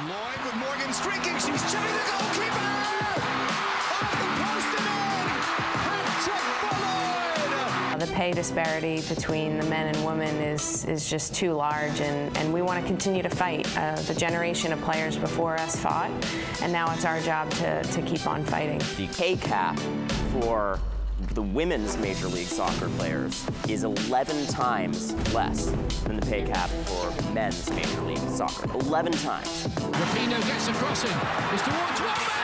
[0.00, 1.34] Lloyd with Morgan streaking.
[1.34, 2.58] She's chipping the goalkeeper.
[3.92, 5.28] Off the post and in.
[5.78, 6.72] Hat trick for
[7.92, 8.00] Lloyd.
[8.00, 12.52] The pay disparity between the men and women is, is just too large, and, and
[12.52, 13.68] we want to continue to fight.
[13.76, 16.10] Uh, the generation of players before us fought,
[16.62, 18.78] and now it's our job to, to keep on fighting.
[18.96, 19.78] The pay cap
[20.32, 20.80] for
[21.34, 25.66] the women's Major League Soccer players is 11 times less
[26.04, 28.70] than the pay cap for men's Major League Soccer.
[28.86, 29.66] 11 times.
[29.66, 31.10] Rapinoe gets a crossing.
[31.52, 32.42] It's towards one man.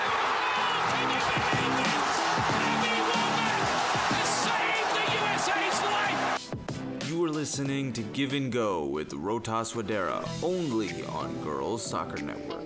[7.09, 12.58] You are listening to Give and Go with Rotas Wadera, only on Girls Soccer Network.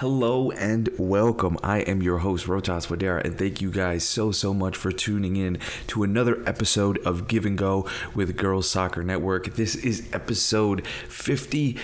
[0.00, 1.56] Hello and welcome.
[1.62, 5.36] I am your host, Rotas Wadera, and thank you guys so, so much for tuning
[5.36, 5.56] in
[5.86, 9.54] to another episode of Give and Go with Girls Soccer Network.
[9.54, 11.78] This is episode 50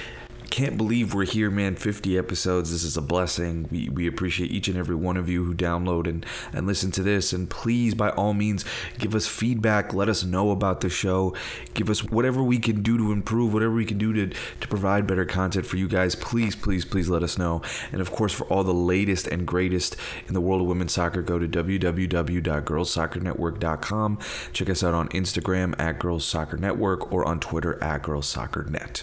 [0.53, 1.77] can't believe we're here, man.
[1.77, 2.71] 50 episodes.
[2.71, 3.67] This is a blessing.
[3.71, 7.03] We, we appreciate each and every one of you who download and, and listen to
[7.03, 7.33] this.
[7.33, 8.67] And please, by all means,
[8.99, 9.95] give us feedback.
[9.95, 11.35] Let us know about the show.
[11.73, 14.27] Give us whatever we can do to improve, whatever we can do to,
[14.61, 16.15] to provide better content for you guys.
[16.15, 17.63] Please, please, please let us know.
[17.91, 19.97] And of course, for all the latest and greatest
[20.29, 24.19] in the world of women's soccer, go to www.girlssoccernetwork.com.
[24.53, 28.65] Check us out on Instagram at Girls Soccer Network or on Twitter at Girls Soccer
[28.65, 29.03] Net.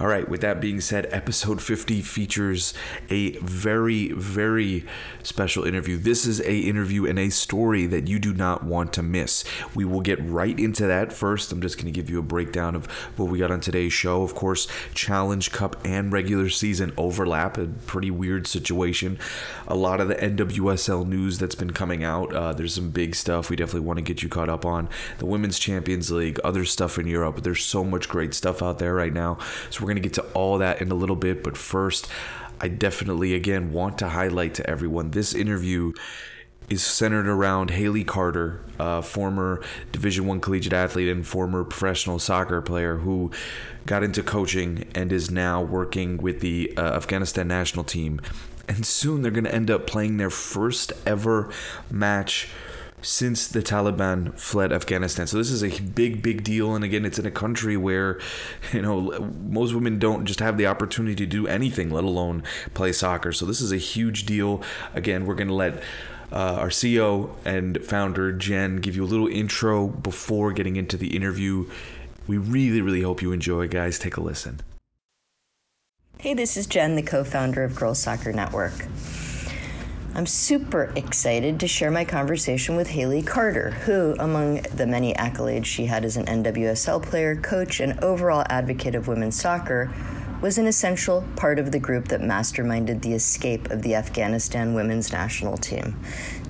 [0.00, 2.72] All right, with that being said, episode 50 features
[3.10, 4.84] a very, very
[5.24, 5.98] special interview.
[5.98, 9.42] This is a interview and a story that you do not want to miss.
[9.74, 11.50] We will get right into that first.
[11.50, 14.22] I'm just going to give you a breakdown of what we got on today's show.
[14.22, 19.18] Of course, Challenge Cup and regular season overlap, a pretty weird situation.
[19.66, 22.32] A lot of the NWSL news that's been coming out.
[22.32, 24.88] Uh, there's some big stuff we definitely want to get you caught up on.
[25.18, 27.42] The Women's Champions League, other stuff in Europe.
[27.42, 29.38] There's so much great stuff out there right now.
[29.70, 32.08] So we're going to get to all that in a little bit, but first,
[32.60, 35.92] I definitely again want to highlight to everyone this interview
[36.68, 38.60] is centered around Haley Carter,
[39.02, 39.62] former
[39.92, 43.30] Division One collegiate athlete and former professional soccer player who
[43.86, 48.20] got into coaching and is now working with the uh, Afghanistan national team.
[48.68, 51.50] And soon they're going to end up playing their first ever
[51.90, 52.50] match
[53.02, 55.26] since the Taliban fled Afghanistan.
[55.26, 56.74] So this is a big, big deal.
[56.74, 58.20] And again, it's in a country where,
[58.72, 62.42] you know, most women don't just have the opportunity to do anything, let alone
[62.74, 63.32] play soccer.
[63.32, 64.62] So this is a huge deal.
[64.94, 65.82] Again, we're going to let
[66.32, 71.16] uh, our CEO and founder, Jen, give you a little intro before getting into the
[71.16, 71.70] interview.
[72.26, 73.98] We really, really hope you enjoy, guys.
[73.98, 74.60] Take a listen.
[76.18, 78.74] Hey, this is Jen, the co founder of Girls Soccer Network.
[80.18, 85.66] I'm super excited to share my conversation with Haley Carter, who, among the many accolades
[85.66, 89.94] she had as an NWSL player, coach, and overall advocate of women's soccer,
[90.42, 95.12] was an essential part of the group that masterminded the escape of the Afghanistan women's
[95.12, 95.96] national team.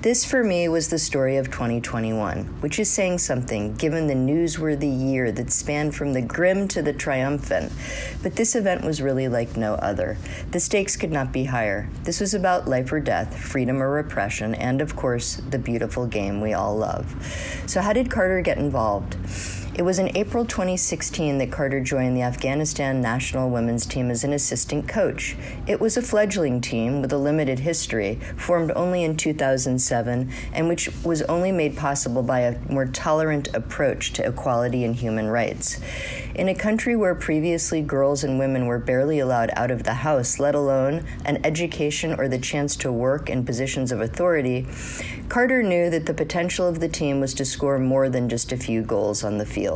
[0.00, 4.96] This, for me, was the story of 2021, which is saying something given the newsworthy
[4.96, 7.72] year that spanned from the grim to the triumphant.
[8.22, 10.16] But this event was really like no other.
[10.52, 11.88] The stakes could not be higher.
[12.04, 16.40] This was about life or death, freedom or repression, and of course, the beautiful game
[16.40, 17.16] we all love.
[17.66, 19.16] So, how did Carter get involved?
[19.78, 24.32] It was in April 2016 that Carter joined the Afghanistan national women's team as an
[24.32, 25.36] assistant coach.
[25.68, 30.90] It was a fledgling team with a limited history, formed only in 2007, and which
[31.04, 35.78] was only made possible by a more tolerant approach to equality and human rights.
[36.34, 40.40] In a country where previously girls and women were barely allowed out of the house,
[40.40, 44.66] let alone an education or the chance to work in positions of authority,
[45.28, 48.56] Carter knew that the potential of the team was to score more than just a
[48.56, 49.67] few goals on the field.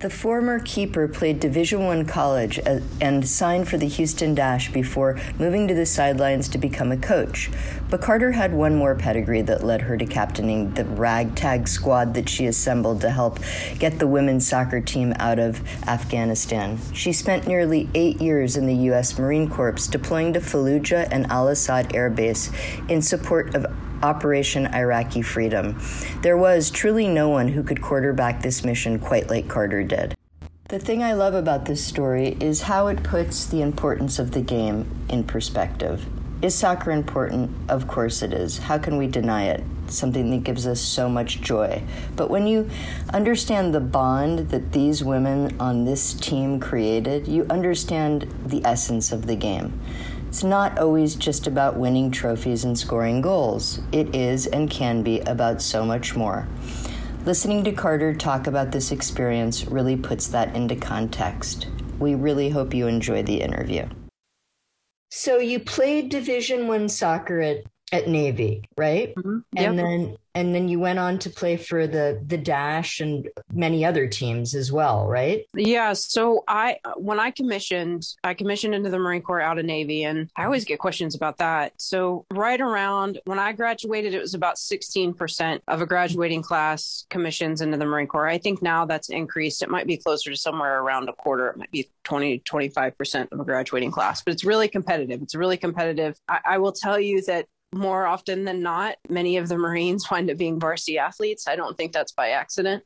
[0.00, 5.18] The former keeper played Division 1 college uh, and signed for the Houston Dash before
[5.38, 7.48] moving to the sidelines to become a coach.
[7.88, 12.28] But Carter had one more pedigree that led her to captaining the ragtag squad that
[12.28, 13.38] she assembled to help
[13.78, 16.78] get the women's soccer team out of Afghanistan.
[16.92, 19.16] She spent nearly eight years in the U.S.
[19.16, 22.50] Marine Corps, deploying to Fallujah and Al Asad Air Base
[22.88, 23.64] in support of
[24.02, 25.80] Operation Iraqi Freedom.
[26.22, 30.14] There was truly no one who could quarterback this mission quite like Carter did.
[30.68, 34.40] The thing I love about this story is how it puts the importance of the
[34.40, 36.06] game in perspective.
[36.42, 37.50] Is soccer important?
[37.70, 38.58] Of course it is.
[38.58, 39.62] How can we deny it?
[39.86, 41.82] Something that gives us so much joy.
[42.16, 42.68] But when you
[43.14, 49.26] understand the bond that these women on this team created, you understand the essence of
[49.26, 49.80] the game.
[50.34, 53.80] It's not always just about winning trophies and scoring goals.
[53.92, 56.48] It is and can be about so much more.
[57.24, 61.68] Listening to Carter talk about this experience really puts that into context.
[62.00, 63.86] We really hope you enjoy the interview.
[65.08, 67.58] So you played Division One soccer at
[67.94, 69.14] at Navy, right?
[69.14, 69.44] Mhm.
[69.56, 73.84] And then and then you went on to play for the the Dash and many
[73.84, 75.46] other teams as well, right?
[75.54, 80.02] Yeah, so I when I commissioned, I commissioned into the Marine Corps out of Navy,
[80.02, 81.72] and I always get questions about that.
[81.76, 87.60] So right around when I graduated, it was about 16% of a graduating class commissions
[87.60, 88.26] into the Marine Corps.
[88.26, 89.62] I think now that's increased.
[89.62, 91.48] It might be closer to somewhere around a quarter.
[91.50, 95.22] It might be 20, 25% of a graduating class, but it's really competitive.
[95.22, 96.18] It's really competitive.
[96.28, 100.30] I, I will tell you that more often than not, many of the Marines wind
[100.30, 101.46] up being varsity athletes.
[101.48, 102.84] I don't think that's by accident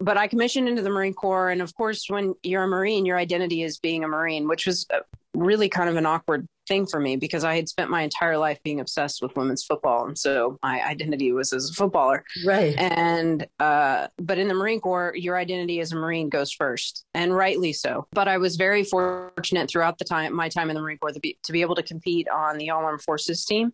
[0.00, 1.50] but I commissioned into the Marine Corps.
[1.50, 4.86] And of course, when you're a Marine, your identity is being a Marine, which was
[4.92, 5.00] uh,
[5.34, 8.58] really kind of an awkward thing for me because I had spent my entire life
[8.64, 10.06] being obsessed with women's football.
[10.06, 12.24] And so my identity was as a footballer.
[12.44, 12.74] Right.
[12.78, 17.34] And, uh, but in the Marine Corps, your identity as a Marine goes first, and
[17.34, 18.06] rightly so.
[18.12, 21.20] But I was very fortunate throughout the time, my time in the Marine Corps, to
[21.20, 23.72] be, to be able to compete on the All Armed Forces team.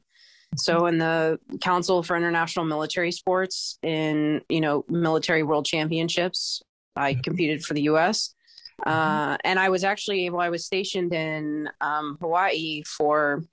[0.57, 6.61] So in the Council for International Military Sports in, you know, military world championships,
[6.97, 8.35] I competed for the US.
[8.87, 13.44] Uh, and I was actually able, I was stationed in um, Hawaii for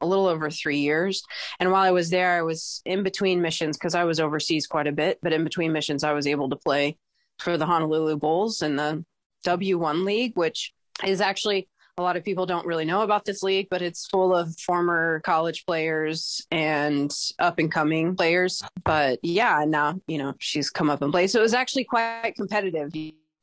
[0.00, 1.22] a little over three years.
[1.58, 4.86] And while I was there, I was in between missions because I was overseas quite
[4.86, 5.18] a bit.
[5.22, 6.96] But in between missions, I was able to play
[7.38, 9.04] for the Honolulu Bulls in the
[9.46, 10.72] W1 League, which
[11.04, 11.68] is actually
[11.98, 15.20] a lot of people don't really know about this league, but it's full of former
[15.20, 18.62] college players and up and coming players.
[18.84, 21.30] But yeah, now, you know, she's come up and played.
[21.30, 22.90] So it was actually quite competitive.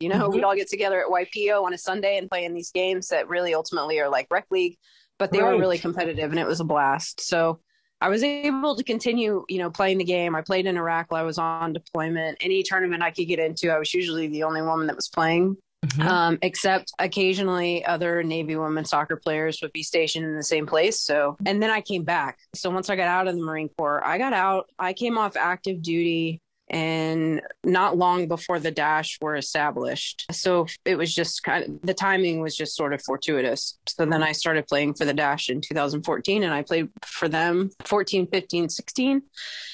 [0.02, 3.08] Know, we'd all get together at YPO on a Sunday and play in these games
[3.10, 4.78] that really ultimately are like rec league,
[5.18, 5.54] but they Right.
[5.54, 7.22] were really competitive and it was a blast.
[7.22, 7.60] So
[8.00, 10.36] I was able to continue, you know, playing the game.
[10.36, 12.38] I played in Iraq while I was on deployment.
[12.42, 15.58] Any tournament I could get into, I was usually the only woman that was playing
[16.02, 21.00] um, except occasionally other Navy women soccer players would be stationed in the same place.
[21.00, 22.40] So, and then I came back.
[22.56, 25.36] So once I got out of the Marine Corps, I got out, I came off
[25.36, 31.64] active duty and not long before the dash were established so it was just kind
[31.64, 35.14] of the timing was just sort of fortuitous so then i started playing for the
[35.14, 39.22] dash in 2014 and i played for them 14 15 16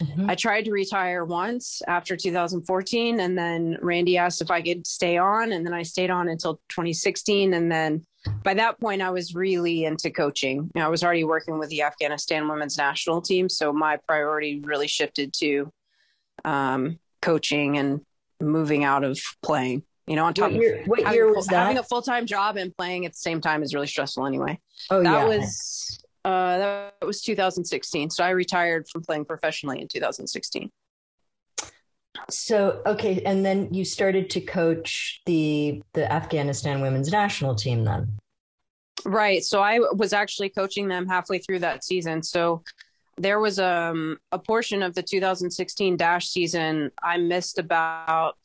[0.02, 0.30] mm-hmm.
[0.30, 5.18] I tried to retire once after 2014, and then Randy asked if I could stay
[5.18, 7.54] on, and then I stayed on until 2016.
[7.54, 8.06] And then
[8.44, 10.72] by that point, I was really into coaching.
[10.74, 14.62] You know, I was already working with the Afghanistan women's national team, so my priority
[14.64, 15.72] really shifted to
[16.46, 18.02] um, coaching and
[18.42, 19.84] moving out of playing.
[20.08, 21.82] You know, on top What year, of what having, year a was full- having a
[21.82, 21.88] that?
[21.90, 24.60] full time job and playing at the same time is really stressful anyway
[24.92, 25.26] Oh that yeah.
[25.38, 30.70] was uh that was 2016 so i retired from playing professionally in 2016
[32.30, 38.18] So okay, and then you started to coach the the Afghanistan women's national team then.
[39.06, 42.62] right so i was actually coaching them halfway through that season so
[43.18, 48.36] there was um, a portion of the 2016 dash season i missed about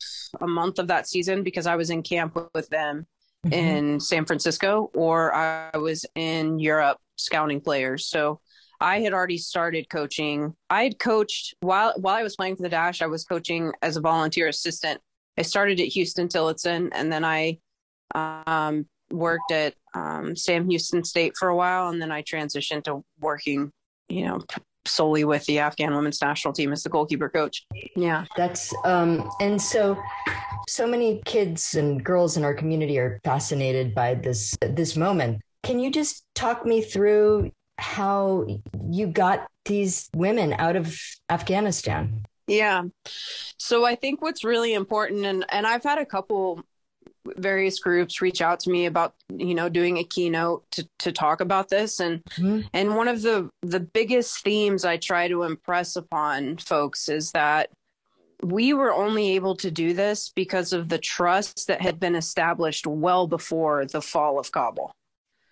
[0.41, 3.05] a month of that season because i was in camp with them
[3.51, 8.39] in san francisco or i was in europe scouting players so
[8.81, 10.55] I had already started coaching.
[10.69, 13.01] I had coached while while I was playing for the Dash.
[13.01, 15.01] I was coaching as a volunteer assistant.
[15.37, 17.59] I started at Huston-Tillotson, and then I
[18.15, 23.03] um, worked at um, Sam Houston State for a while, and then I transitioned to
[23.19, 23.71] working,
[24.07, 24.39] you know,
[24.89, 27.65] solely with the Afghan women's national team as the goalkeeper coach.
[27.95, 28.25] Yeah.
[28.35, 29.97] That's um and so
[30.67, 35.41] so many kids and girls in our community are fascinated by this this moment.
[35.63, 38.45] Can you just talk me through how
[38.89, 40.97] you got these women out of
[41.29, 42.25] Afghanistan?
[42.47, 42.83] Yeah.
[43.57, 46.63] So I think what's really important and and I've had a couple
[47.37, 51.41] various groups reach out to me about you know doing a keynote to to talk
[51.41, 52.67] about this and Mhm.
[52.73, 57.69] and one of the the biggest themes I try to impress upon folks is that
[58.41, 62.87] we were only able to do this because of the trust that had been established
[62.87, 64.91] well before the fall of Kabul.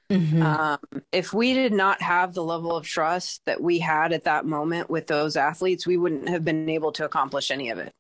[0.10, 0.77] Um,
[1.12, 4.89] if we did not have the level of trust that we had at that moment
[4.89, 7.93] with those athletes, we wouldn't have been able to accomplish any of it.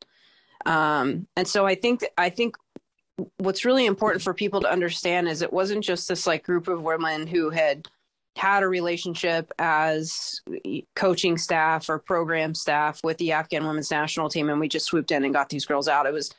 [0.65, 2.55] Um, and so I think I think
[3.37, 6.83] what's really important for people to understand is it wasn't just this like group of
[6.83, 7.87] women who had
[8.35, 10.41] had a relationship as
[10.95, 15.11] coaching staff or program staff with the Afghan women's national team and we just swooped
[15.11, 16.05] in and got these girls out.
[16.05, 16.31] It was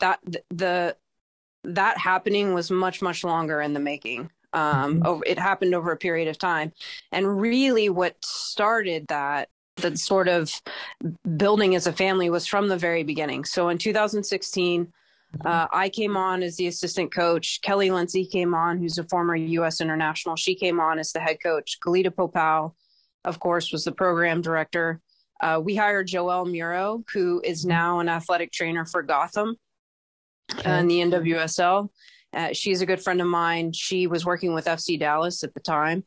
[0.00, 0.94] that the
[1.64, 4.30] that happening was much much longer in the making.
[4.52, 6.72] Um over it happened over a period of time.
[7.10, 10.60] And really what started that the sort of
[11.36, 13.46] building as a family was from the very beginning.
[13.46, 14.92] So in 2016
[15.44, 17.60] Uh, I came on as the assistant coach.
[17.62, 19.80] Kelly Lindsay came on, who's a former U.S.
[19.80, 20.36] international.
[20.36, 21.78] She came on as the head coach.
[21.84, 22.72] Khalida Popal,
[23.24, 25.00] of course, was the program director.
[25.40, 29.56] Uh, we hired Joelle Muro, who is now an athletic trainer for Gotham
[30.52, 30.78] okay.
[30.78, 31.88] in the NWSL.
[32.32, 33.72] Uh, she's a good friend of mine.
[33.72, 36.04] She was working with FC Dallas at the time.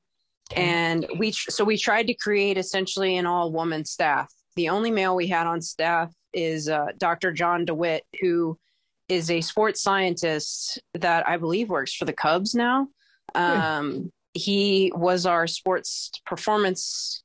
[0.51, 0.63] Okay.
[0.63, 4.31] And we, so we tried to create essentially an all woman staff.
[4.55, 7.31] The only male we had on staff is uh, Dr.
[7.31, 8.57] John DeWitt, who
[9.09, 12.87] is a sports scientist that I believe works for the Cubs now.
[13.35, 17.23] Um, he was our sports performance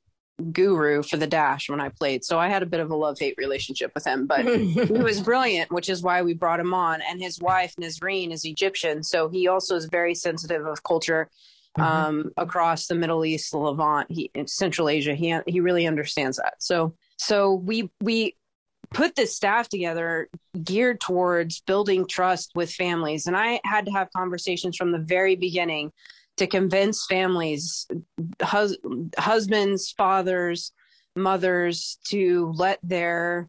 [0.53, 2.25] guru for the dash when I played.
[2.25, 5.21] So I had a bit of a love hate relationship with him, but he was
[5.25, 7.01] brilliant, which is why we brought him on.
[7.03, 9.03] And his wife, Nazreen, is Egyptian.
[9.03, 11.31] So he also is very sensitive of culture
[11.79, 11.83] mm-hmm.
[11.83, 15.15] um, across the Middle East, the Levant, he, Central Asia.
[15.15, 16.55] He, he really understands that.
[16.59, 18.37] So, so we, we,
[18.95, 20.29] put this staff together
[20.63, 25.37] geared towards building trust with families and i had to have conversations from the very
[25.37, 25.91] beginning
[26.37, 27.87] to convince families,
[28.41, 28.77] hus-
[29.17, 30.73] husbands, fathers,
[31.15, 33.49] mothers to let their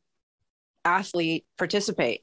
[0.84, 2.22] athlete participate.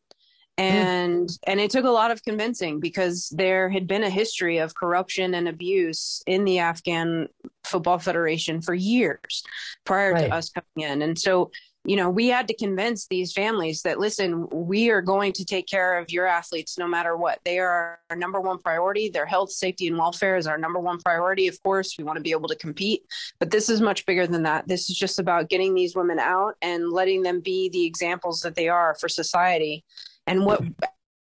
[0.58, 1.38] And mm.
[1.46, 5.34] and it took a lot of convincing because there had been a history of corruption
[5.34, 7.28] and abuse in the Afghan
[7.64, 9.42] Football Federation for years
[9.84, 10.28] prior right.
[10.28, 11.00] to us coming in.
[11.00, 11.50] And so
[11.84, 15.66] you know, we had to convince these families that listen, we are going to take
[15.66, 17.40] care of your athletes no matter what.
[17.44, 19.08] They are our number one priority.
[19.08, 21.48] Their health, safety, and welfare is our number one priority.
[21.48, 23.02] Of course, we want to be able to compete,
[23.40, 24.68] but this is much bigger than that.
[24.68, 28.54] This is just about getting these women out and letting them be the examples that
[28.54, 29.84] they are for society
[30.28, 30.62] and what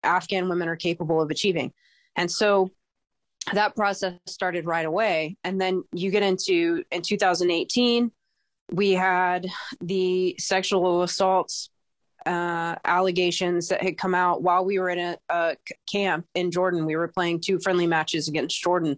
[0.03, 1.71] Afghan women are capable of achieving.
[2.17, 2.69] And so
[3.53, 5.37] that process started right away.
[5.45, 8.11] And then you get into in 2018
[8.71, 9.47] we had
[9.81, 11.69] the sexual assaults
[12.25, 15.55] uh, allegations that had come out while we were in a, a,
[15.89, 16.85] camp in Jordan.
[16.85, 18.97] We were playing two friendly matches against Jordan.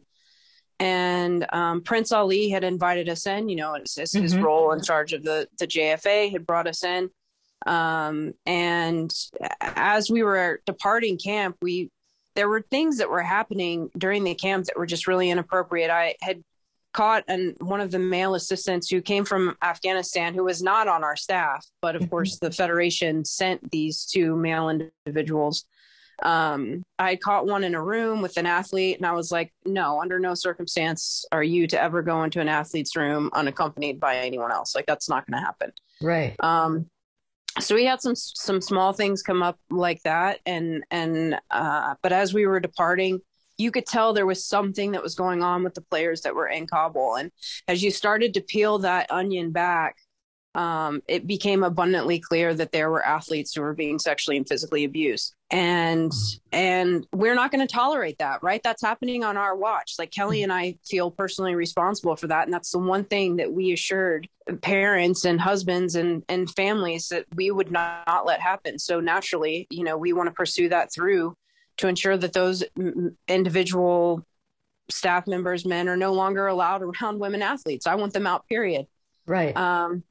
[0.79, 4.23] And um, Prince Ali had invited us in, you know, it's, it's mm-hmm.
[4.23, 7.11] his role in charge of the, the JFA had brought us in.
[7.67, 9.13] Um, and
[9.61, 11.91] as we were departing camp, we
[12.35, 15.91] there were things that were happening during the camp that were just really inappropriate.
[15.91, 16.41] I had
[16.93, 21.03] caught and one of the male assistants who came from Afghanistan who was not on
[21.03, 22.09] our staff, but of mm-hmm.
[22.09, 25.65] course the Federation sent these two male individuals.
[26.23, 30.01] Um, I caught one in a room with an athlete, and I was like, "No,
[30.01, 34.51] under no circumstance are you to ever go into an athlete's room unaccompanied by anyone
[34.51, 34.75] else.
[34.75, 35.71] Like that's not going to happen."
[36.01, 36.35] Right.
[36.39, 36.87] Um,
[37.59, 42.13] so we had some some small things come up like that, and and uh, but
[42.13, 43.19] as we were departing,
[43.61, 46.47] you could tell there was something that was going on with the players that were
[46.47, 47.15] in Kabul.
[47.15, 47.31] And
[47.67, 49.97] as you started to peel that onion back,
[50.53, 54.83] um, it became abundantly clear that there were athletes who were being sexually and physically
[54.83, 55.33] abused.
[55.49, 56.11] And
[56.51, 58.61] and we're not going to tolerate that right?
[58.61, 59.95] That's happening on our watch.
[59.97, 62.45] Like kelly and i feel personally responsible for that.
[62.45, 64.27] And that's the one thing that we assured
[64.61, 68.77] parents and husbands and and families that we would not, not let happen.
[68.77, 71.35] So naturally you know we want to pursue that through
[71.81, 72.63] to ensure that those
[73.27, 74.23] individual
[74.89, 77.87] staff members, men, are no longer allowed around women athletes.
[77.87, 78.85] I want them out, period.
[79.25, 79.55] Right.
[79.57, 80.03] Um,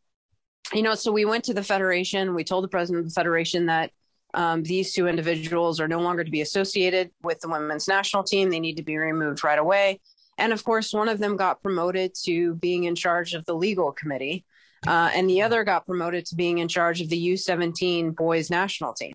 [0.72, 2.34] you know, so we went to the federation.
[2.34, 3.92] We told the president of the federation that
[4.34, 8.50] um, these two individuals are no longer to be associated with the women's national team.
[8.50, 10.00] They need to be removed right away.
[10.38, 13.92] And of course, one of them got promoted to being in charge of the legal
[13.92, 14.44] committee,
[14.86, 18.94] uh, and the other got promoted to being in charge of the U17 boys national
[18.94, 19.12] team.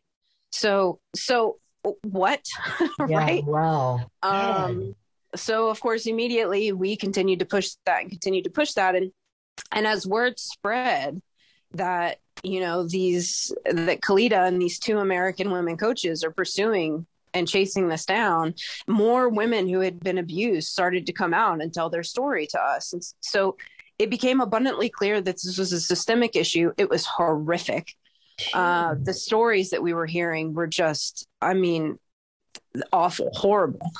[0.51, 1.57] So, so
[2.03, 2.45] what?
[2.99, 3.43] right?
[3.45, 4.05] Yeah, wow.
[4.23, 4.95] Um,
[5.35, 8.95] so of course, immediately we continued to push that and continued to push that.
[8.95, 9.11] And,
[9.71, 11.21] and as word spread
[11.73, 17.47] that, you know, these, that Khalida and these two American women coaches are pursuing and
[17.47, 18.55] chasing this down,
[18.87, 22.59] more women who had been abused started to come out and tell their story to
[22.59, 22.93] us.
[22.93, 23.57] And so
[23.99, 26.71] it became abundantly clear that this was a systemic issue.
[26.77, 27.93] It was horrific
[28.53, 31.97] uh, the stories that we were hearing were just, I mean,
[32.91, 33.91] awful, horrible.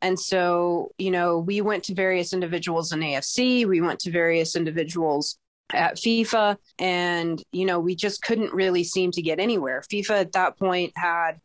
[0.00, 4.56] And so, you know, we went to various individuals in AFC, we went to various
[4.56, 5.38] individuals
[5.72, 9.82] at FIFA, and, you know, we just couldn't really seem to get anywhere.
[9.90, 11.40] FIFA at that point had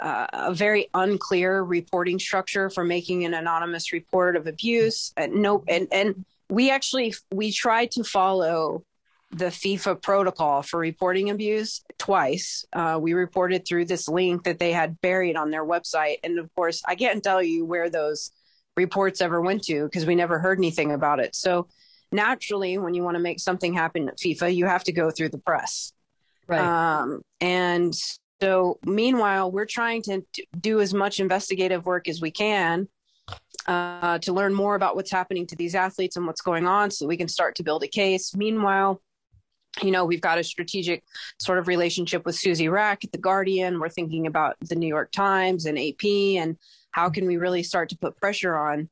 [0.00, 5.12] uh, a very unclear reporting structure for making an anonymous report of abuse.
[5.16, 8.84] And no, and, and we actually, we tried to follow
[9.30, 12.64] the FIFA protocol for reporting abuse twice.
[12.72, 16.16] Uh, we reported through this link that they had buried on their website.
[16.22, 18.30] And of course, I can't tell you where those
[18.76, 21.34] reports ever went to because we never heard anything about it.
[21.34, 21.68] So
[22.12, 25.30] naturally, when you want to make something happen at FIFA, you have to go through
[25.30, 25.92] the press.
[26.46, 26.60] Right.
[26.60, 27.94] Um, and
[28.40, 30.22] so meanwhile, we're trying to
[30.58, 32.88] do as much investigative work as we can
[33.66, 37.06] uh, to learn more about what's happening to these athletes and what's going on so
[37.06, 38.36] we can start to build a case.
[38.36, 39.00] Meanwhile,
[39.82, 41.04] you know, we've got a strategic
[41.38, 43.78] sort of relationship with Susie Wrack at The Guardian.
[43.78, 46.04] We're thinking about the New York Times and AP
[46.38, 46.56] and
[46.92, 48.88] how can we really start to put pressure on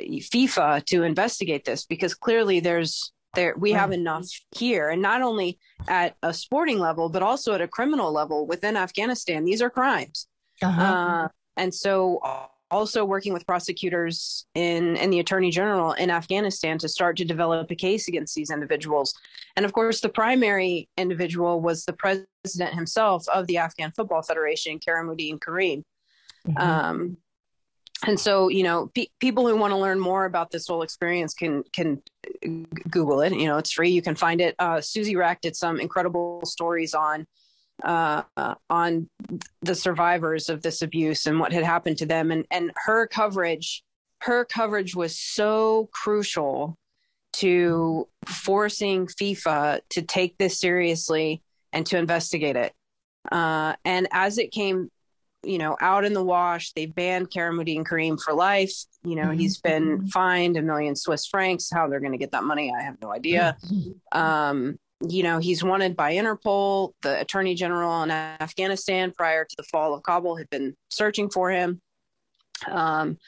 [0.00, 5.58] FIFA to investigate this because clearly there's there we have enough here and not only
[5.88, 10.26] at a sporting level but also at a criminal level within Afghanistan these are crimes
[10.62, 10.82] uh-huh.
[10.82, 12.20] uh, and so
[12.70, 17.70] also working with prosecutors in and the attorney general in Afghanistan to start to develop
[17.70, 19.14] a case against these individuals.
[19.56, 24.78] And of course, the primary individual was the president himself of the Afghan Football Federation,
[24.78, 25.84] Keramuddin Karim.
[26.46, 26.58] Mm-hmm.
[26.58, 27.16] Um,
[28.06, 31.34] and so, you know, pe- people who want to learn more about this whole experience
[31.34, 32.00] can can
[32.88, 33.32] Google it.
[33.34, 33.90] You know, it's free.
[33.90, 34.54] You can find it.
[34.58, 37.26] Uh, Susie Wrack did some incredible stories on
[37.82, 38.22] uh,
[38.68, 39.08] on
[39.62, 43.82] the survivors of this abuse and what had happened to them and and her coverage
[44.22, 46.76] her coverage was so crucial
[47.32, 52.72] to forcing FIFA to take this seriously and to investigate it.
[53.30, 54.90] Uh, and as it came,
[55.42, 58.72] you know, out in the wash, they banned Keramuddin Karim for life.
[59.04, 59.38] You know, mm-hmm.
[59.38, 61.70] he's been fined a million Swiss francs.
[61.72, 63.56] How they're going to get that money, I have no idea.
[63.64, 64.18] Mm-hmm.
[64.18, 66.92] Um, you know, he's wanted by Interpol.
[67.02, 71.50] The attorney general in Afghanistan prior to the fall of Kabul had been searching for
[71.50, 71.80] him.
[72.68, 73.18] Um,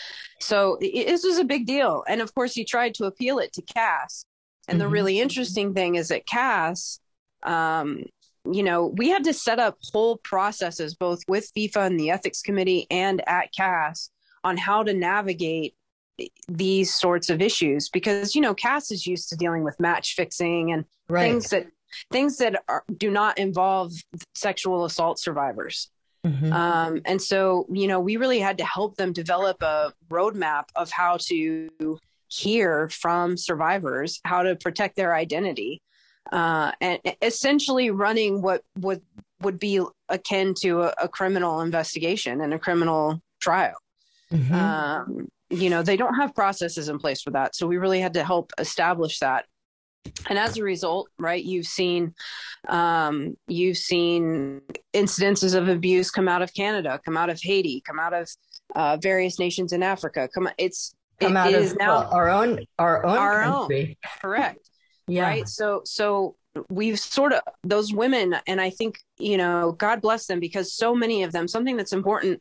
[0.41, 2.05] so it, this was a big deal.
[2.07, 4.27] And of course, he tried to appeal it to CAS.
[4.69, 4.87] And mm-hmm.
[4.87, 7.01] the really interesting thing is that CAS,
[7.43, 8.05] um,
[8.51, 12.43] you know, we had to set up whole processes both with FIFA and the ethics
[12.43, 14.11] committee and at CAS
[14.45, 15.75] on how to navigate
[16.49, 20.73] these sorts of issues because you know CAS is used to dealing with match fixing
[20.73, 21.23] and right.
[21.23, 21.67] things that
[22.11, 23.93] things that are, do not involve
[24.35, 25.91] sexual assault survivors.
[26.27, 26.53] Mm-hmm.
[26.53, 30.91] Um, and so, you know, we really had to help them develop a roadmap of
[30.91, 31.69] how to
[32.29, 35.83] hear from survivors, how to protect their identity,
[36.31, 39.03] uh, and essentially running what would
[39.41, 43.75] would be akin to a, a criminal investigation and a criminal trial.
[44.33, 44.55] Mm-hmm.
[44.55, 47.55] Um, you know they don't have processes in place for that.
[47.55, 49.45] So we really had to help establish that.
[50.29, 52.15] And as a result right you've seen
[52.69, 54.61] um, you've seen
[54.95, 58.29] incidences of abuse come out of canada come out of haiti come out of
[58.75, 60.29] uh, various nations in africa.
[60.35, 63.97] Come it's come it out of now our own our own our country.
[64.03, 64.69] own correct.
[65.09, 65.25] Yeah.
[65.25, 65.49] right?
[65.49, 66.37] So so
[66.69, 70.95] we've sort of those women and i think you know god bless them because so
[70.95, 72.41] many of them something that's important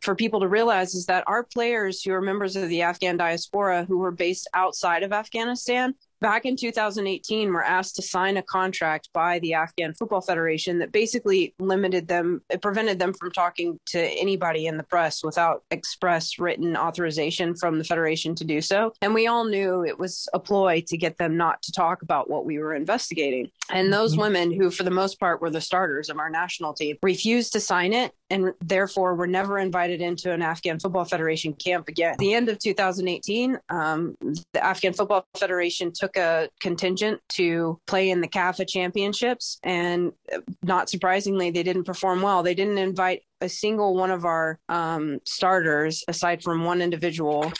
[0.00, 3.84] for people to realize is that our players who are members of the afghan diaspora
[3.84, 9.10] who were based outside of afghanistan back in 2018 were asked to sign a contract
[9.12, 13.98] by the Afghan Football Federation that basically limited them, it prevented them from talking to
[13.98, 18.92] anybody in the press without express written authorization from the Federation to do so.
[19.02, 22.30] And we all knew it was a ploy to get them not to talk about
[22.30, 23.50] what we were investigating.
[23.70, 24.20] And those mm-hmm.
[24.22, 27.60] women, who for the most part were the starters of our national team, refused to
[27.60, 32.12] sign it and therefore were never invited into an Afghan Football Federation camp again.
[32.12, 34.16] At the end of 2018, um,
[34.52, 40.12] the Afghan Football Federation took a contingent to play in the CAFA championships, and
[40.62, 42.42] not surprisingly, they didn't perform well.
[42.42, 47.52] They didn't invite a single one of our um, starters, aside from one individual,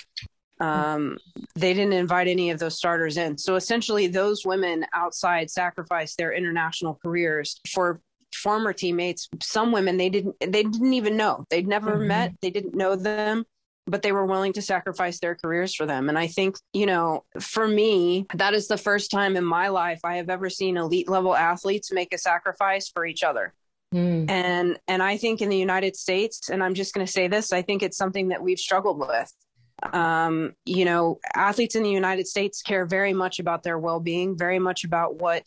[0.63, 1.19] um,
[1.57, 3.37] they didn't invite any of those starters in.
[3.37, 8.01] So essentially, those women outside sacrificed their international careers for
[8.33, 12.09] former teammates some women they didn't they didn't even know they'd never mm-hmm.
[12.09, 13.45] met they didn't know them
[13.87, 16.09] but they were willing to sacrifice their careers for them.
[16.09, 20.01] And i think you know for me that is the first time in my life
[20.05, 23.53] i have ever seen elite level athletes make a sacrifice for each other.
[23.95, 24.31] Mm.
[24.31, 27.53] and and i think in the united states and i'm just going to say this
[27.53, 29.33] i think it's something that we've struggled with.
[29.93, 34.61] Um, you know athletes in the united states care very much about their well-being very
[34.61, 35.45] much about what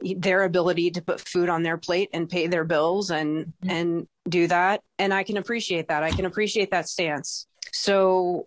[0.00, 3.70] their ability to put food on their plate and pay their bills and mm-hmm.
[3.70, 4.82] and do that.
[4.98, 6.02] And i can appreciate that.
[6.02, 8.46] I can appreciate that stance so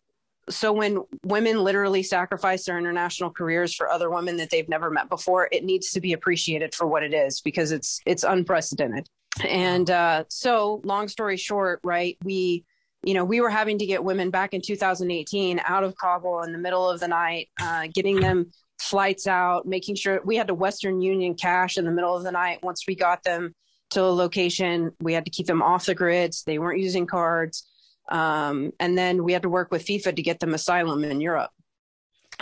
[0.49, 5.07] so when women literally sacrifice their international careers for other women that they've never met
[5.09, 9.07] before it needs to be appreciated for what it is because it's it's unprecedented
[9.47, 12.65] and uh, so long story short right we
[13.03, 16.51] you know we were having to get women back in 2018 out of kabul in
[16.51, 20.53] the middle of the night uh, getting them flights out, making sure we had to
[20.53, 22.63] Western Union cash in the middle of the night.
[22.63, 23.53] Once we got them
[23.91, 26.43] to a location, we had to keep them off the grids.
[26.43, 27.67] They weren't using cards.
[28.09, 31.51] Um, and then we had to work with FIFA to get them asylum in Europe.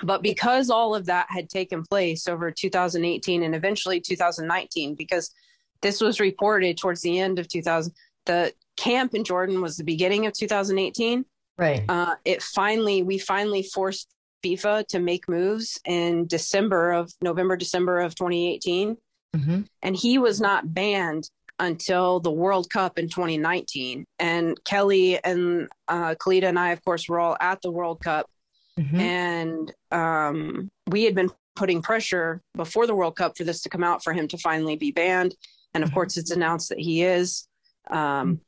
[0.03, 5.33] But because all of that had taken place over 2018 and eventually 2019, because
[5.81, 7.93] this was reported towards the end of 2000.
[8.25, 11.25] The camp in Jordan was the beginning of 2018.
[11.57, 11.83] Right.
[11.87, 14.09] Uh, it finally, we finally forced
[14.45, 18.97] FIFA to make moves in December of November, December of 2018.
[19.35, 24.05] hmm And he was not banned until the World Cup in 2019.
[24.19, 28.27] And Kelly and uh, Khalida and I, of course, were all at the World Cup.
[28.77, 33.69] hmm And um, we had been putting pressure before the World Cup for this to
[33.69, 35.35] come out for him to finally be banned.
[35.73, 35.93] And of Mhm.
[35.93, 37.47] course, it's announced that he is.
[37.89, 38.41] Um,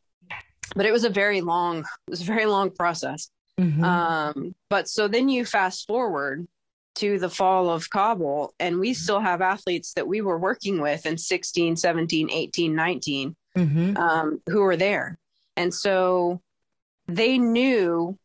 [0.75, 3.31] but it was a very long, it was a very long process.
[3.57, 6.47] hmm Um, but so then you fast forward
[6.95, 11.05] to the fall of Kabul, and we still have athletes that we were working with
[11.05, 15.17] in 16, 17, 18, 19 hmm um, who were there.
[15.55, 16.41] And so
[17.07, 18.17] they knew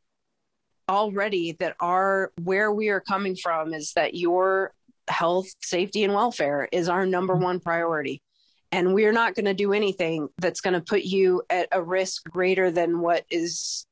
[0.88, 4.72] already that our where we are coming from is that your
[5.09, 8.22] health, safety, and welfare is our number one priority.
[8.72, 12.24] And we're not going to do anything that's going to put you at a risk
[12.29, 13.87] greater than what is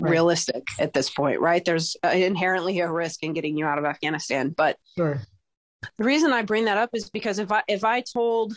[0.00, 1.64] realistic at this point, right?
[1.64, 4.50] There's inherently a risk in getting you out of Afghanistan.
[4.50, 5.20] But Sure.
[5.98, 8.56] the reason I bring that up is because if I if I told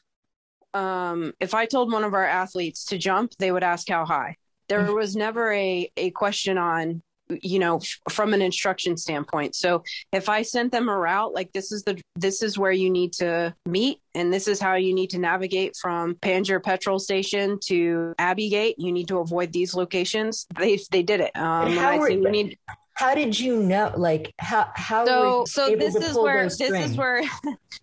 [0.73, 4.35] um if I told one of our athletes to jump, they would ask how high.
[4.67, 7.01] There was never a a question on
[7.41, 9.55] you know from an instruction standpoint.
[9.55, 12.89] So if I sent them a route like this is the this is where you
[12.89, 17.59] need to meet and this is how you need to navigate from Panjshir petrol station
[17.65, 20.47] to Abbey Gate, you need to avoid these locations.
[20.57, 21.35] They they did it.
[21.35, 22.57] Um how were- need
[22.95, 23.93] How did you know?
[23.95, 27.23] Like how how so so this is where this is where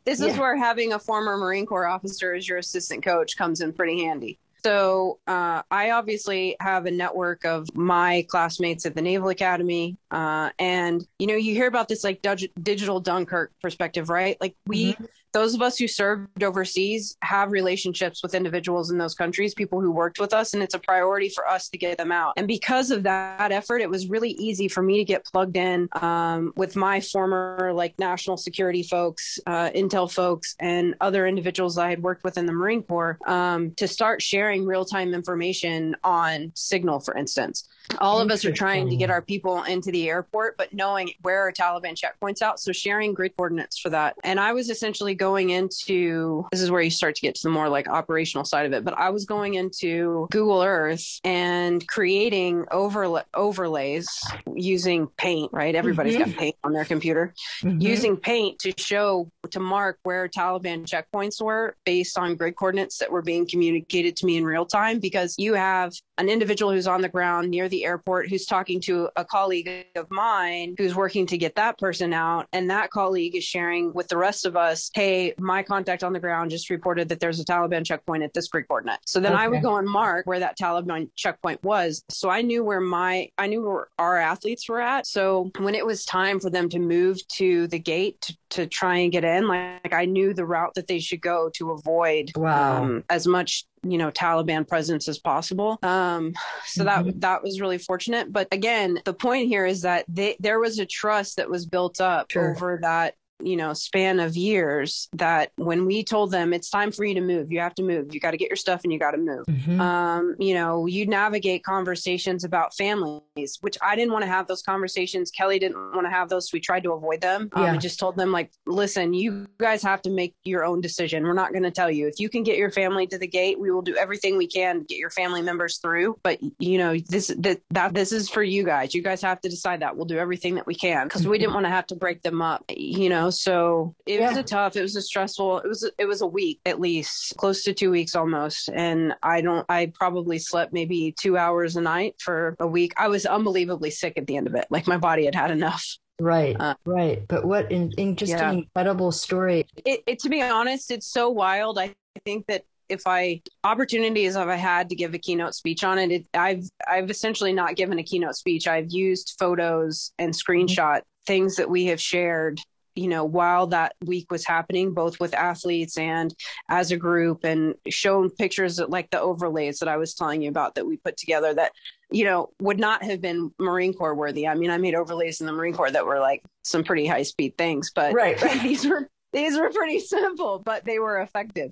[0.05, 3.73] this is where having a former marine corps officer as your assistant coach comes in
[3.73, 9.29] pretty handy so uh, i obviously have a network of my classmates at the naval
[9.29, 14.37] academy uh, and you know you hear about this like dig- digital dunkirk perspective right
[14.41, 15.05] like we Mm-hmm.
[15.37, 19.93] Those of us who served overseas have relationships with individuals in those countries people who
[19.93, 22.33] worked with us and it's a priority for us to get them out.
[22.39, 25.91] And because of that effort it was really easy for me to get plugged in
[26.01, 31.91] um, with my former like national security folks uh, intel folks and other individuals i
[31.91, 36.99] had worked with in the marine corps um, to start sharing real-time information on signal
[36.99, 37.69] for instance.
[37.99, 41.43] All of us are trying to get our people into the airport but knowing where
[41.47, 44.17] are taliban checkpoints out so sharing grid coordinates for that.
[44.25, 47.51] And i was essentially going into this is where you start to get to the
[47.51, 52.65] more like operational side of it but i was going into google earth and creating
[52.73, 54.07] overla- overlays
[54.55, 55.75] using paint right?
[55.75, 57.35] Everybody's got paint on their computer.
[57.63, 57.81] Mhm.
[57.83, 63.11] using paint to show to mark where Taliban checkpoints were based on grid coordinates that
[63.11, 67.03] were being communicated to me in real time because you have an individual who's on
[67.03, 71.39] the ground near the airport who's talking to a colleague of mine who's working to
[71.39, 75.35] get that person out and that colleague is sharing with the rest of us hey
[75.39, 78.67] my contact on the ground just reported that there's a Taliban checkpoint at this grid
[78.69, 79.01] coordinate.
[79.07, 82.03] So then I would go and mark where that Taliban checkpoint was.
[82.09, 85.07] So I knew where my I knew where our athletes were at.
[85.07, 88.97] So when it was time for them to move to the gate to, to try
[88.99, 92.83] and get in like I knew the route that they should go to avoid Wow.
[92.83, 95.79] um, as much you know Taliban presence as possible.
[95.83, 96.33] Um,
[96.65, 97.07] so Mm-hmm.
[97.09, 98.33] that that was really fortunate.
[98.33, 102.01] But again, the point here is that they, there was a trust that was built
[102.01, 102.51] up Sure.
[102.51, 107.05] over that you know span of years that when we told them it's time for
[107.05, 108.99] you to move you have to move you got to get your stuff and you
[108.99, 109.81] got to move Mhm.
[109.81, 114.63] um, you know, you navigate conversations about families, which I didn't want to have those
[114.63, 115.31] conversations.
[115.31, 116.53] Kelly didn't want to have those.
[116.53, 117.49] We tried to avoid them.
[117.53, 117.73] Um, Yeah.
[117.73, 121.25] I just told them, like, listen, you guys have to make your own decision.
[121.25, 122.07] We're not going to tell you.
[122.07, 124.81] If you can get your family to the gate, we will do everything we can
[124.81, 126.19] to get your family members through.
[126.23, 128.95] But you know, this that, that this is for you guys.
[128.95, 129.97] You guys have to decide that.
[129.97, 132.41] We'll do everything that we can because we didn't want to have to break them
[132.43, 132.65] up.
[132.71, 134.77] You know, so it was a tough.
[134.77, 135.59] It was a stressful.
[135.59, 138.69] It was it was a week at least, close to two weeks almost.
[138.73, 139.65] And I don't.
[139.69, 142.93] I probably slept maybe two hours a night for a week.
[142.97, 144.67] I was unbelievably sick at the end of it.
[144.71, 145.85] Like my body had had enough.
[146.19, 147.23] Right, Uh, right.
[147.29, 148.51] But what in, in just Yeah.
[148.51, 149.67] an incredible story.
[149.85, 151.79] It, it to be honest, it's so wild.
[151.79, 155.99] I think that if I opportunities have I had to give a keynote speech on
[155.99, 158.67] it, it I've I've essentially not given a keynote speech.
[158.67, 162.61] I've used photos and screenshot things that we have shared
[162.97, 166.35] you know while that week was happening both with athletes and
[166.69, 170.49] as a group and shown pictures that, like the overlays that i was telling you
[170.49, 171.73] about that we put together that
[172.11, 175.47] you know would not have been marine corps worthy i mean i made overlays in
[175.47, 178.63] the marine corps that were like some pretty high speed things but Right, right.
[178.63, 181.71] these were these were pretty simple but they were effective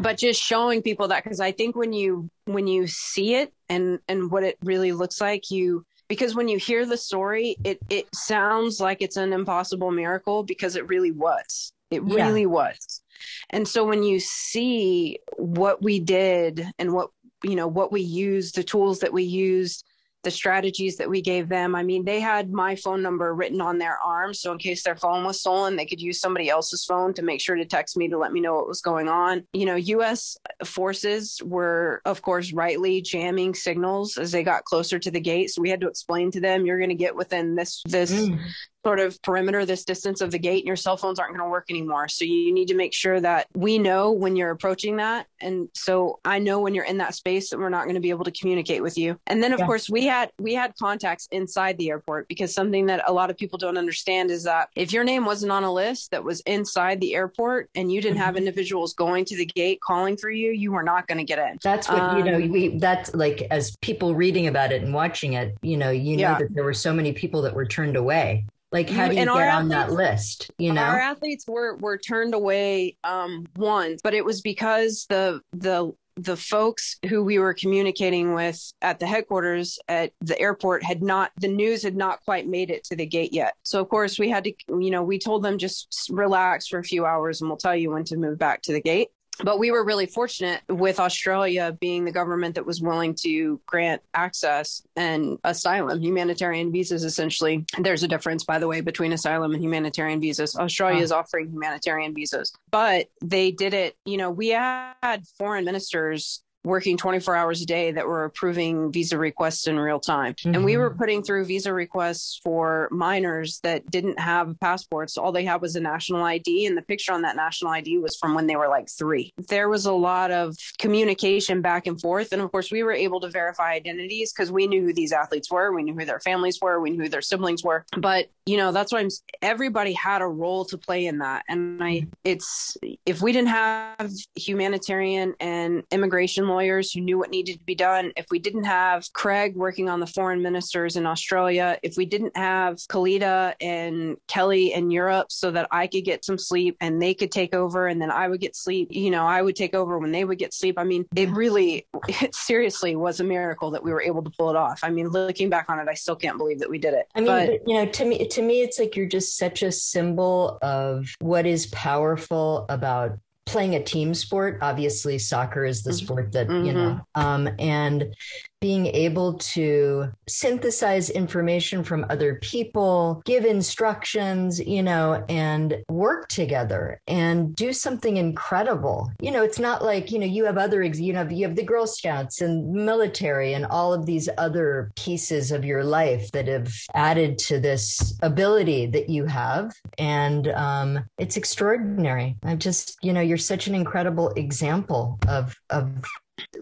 [0.00, 3.98] but just showing people that because i think when you when you see it and
[4.08, 8.06] and what it really looks like you because when you hear the story it it
[8.14, 12.26] sounds like it's an impossible miracle because it really was It Yeah.
[12.26, 13.02] really was.
[13.50, 17.10] And so when you see what we did and what
[17.44, 19.84] you know what we used, the tools that we used,
[20.26, 21.76] the strategies that we gave them.
[21.76, 24.34] I mean, they had my phone number written on their arm.
[24.34, 27.40] So in case their phone was stolen, they could use somebody else's phone to make
[27.40, 29.46] sure to text me to let me know what was going on.
[29.52, 35.12] You know, US forces were, of course, rightly jamming signals as they got closer to
[35.12, 35.50] the gate.
[35.50, 38.38] So we had to explain to them, you're going to get within this, this Mm.
[38.86, 41.50] Sort of perimeter, this distance of the gate, and your cell phones aren't going to
[41.50, 42.06] work anymore.
[42.06, 45.26] So you need to make sure that we know when you're approaching that.
[45.40, 48.10] And so I know when you're in that space that we're not going to be
[48.10, 49.18] able to communicate with you.
[49.26, 49.66] And then of Yeah.
[49.66, 53.36] course we had we had contacts inside the airport because something that a lot of
[53.36, 57.00] people don't understand is that if your name wasn't on a list that was inside
[57.00, 58.38] the airport and you didn't have Mhm.
[58.38, 61.58] individuals going to the gate calling for you, you were not going to get in.
[61.64, 62.36] That's what you know.
[62.36, 65.56] Um, We that's like as people reading about it and watching it.
[65.62, 68.44] You know, you know that there were so many people that were turned away.
[68.72, 70.50] Like, how You- do you and get on that list?
[70.58, 75.40] You know, our athletes were were turned away um once but it was because the
[75.52, 81.02] the the folks who we were communicating with at the headquarters at the airport had
[81.02, 84.18] not the news had not quite made it to the gate yet so of course
[84.18, 87.50] we had to you know we told them just relax for a few hours and
[87.50, 89.08] we'll tell you when to move back to the gate
[89.42, 94.02] but we were really fortunate with Australia being the government that was willing to grant
[94.14, 97.64] access and asylum, humanitarian visas, essentially.
[97.78, 100.56] There's a difference, by the way, between asylum and humanitarian visas.
[100.56, 103.96] Australia is offering humanitarian visas, but they did it.
[104.04, 109.16] You know, we had foreign ministers working 24 hours a day that were approving visa
[109.16, 110.34] requests in real time.
[110.44, 110.98] And we were mm-hmm.
[110.98, 115.16] putting through visa requests for minors that didn't have passports.
[115.16, 118.16] All they had was a national ID, and the picture on that national ID was
[118.16, 119.32] from when they were like three.
[119.48, 122.32] There was a lot of communication back and forth.
[122.32, 125.50] And of course, we were able to verify identities because we knew who these athletes
[125.50, 127.84] were, we knew who their families were, we knew who their siblings were.
[127.96, 129.08] But, you know, that's why I'm,
[129.40, 131.44] everybody had a role to play in that.
[131.48, 132.10] And I, mm-hmm.
[132.24, 137.74] it's, if we didn't have humanitarian and immigration lawyers who knew what needed to be
[137.74, 142.06] done, if we didn't have Craig working on the foreign ministers in Australia, if we
[142.06, 147.00] didn't have Khalida and Kelly in Europe so that I could get some sleep and
[147.00, 149.74] they could take over and then I would get sleep, you know, I would take
[149.74, 150.78] over when they would get sleep.
[150.78, 151.86] I mean, it really,
[152.22, 154.80] it seriously was a miracle that we were able to pull it off.
[154.82, 157.06] I mean, looking back on it, I still can't believe that we did it.
[157.14, 159.62] I mean, but but, you know, to me, to me, it's like you're just such
[159.62, 164.58] a symbol of what is powerful about playing a team sport.
[164.60, 165.94] Obviously, soccer is the Mhm.
[165.94, 168.14] sport that you know, um, and
[168.60, 177.00] being able to synthesize information from other people, give instructions, you know, and work together
[177.06, 179.10] and do something incredible.
[179.20, 181.62] You know, it's not like, you know, you have other, you know, you have the
[181.62, 186.72] Girl Scouts and military and all of these other pieces of your life that have
[186.94, 189.72] added to this ability that you have.
[189.98, 192.36] And um, it's extraordinary.
[192.42, 196.04] I'm just, you know, you're such an incredible example of, of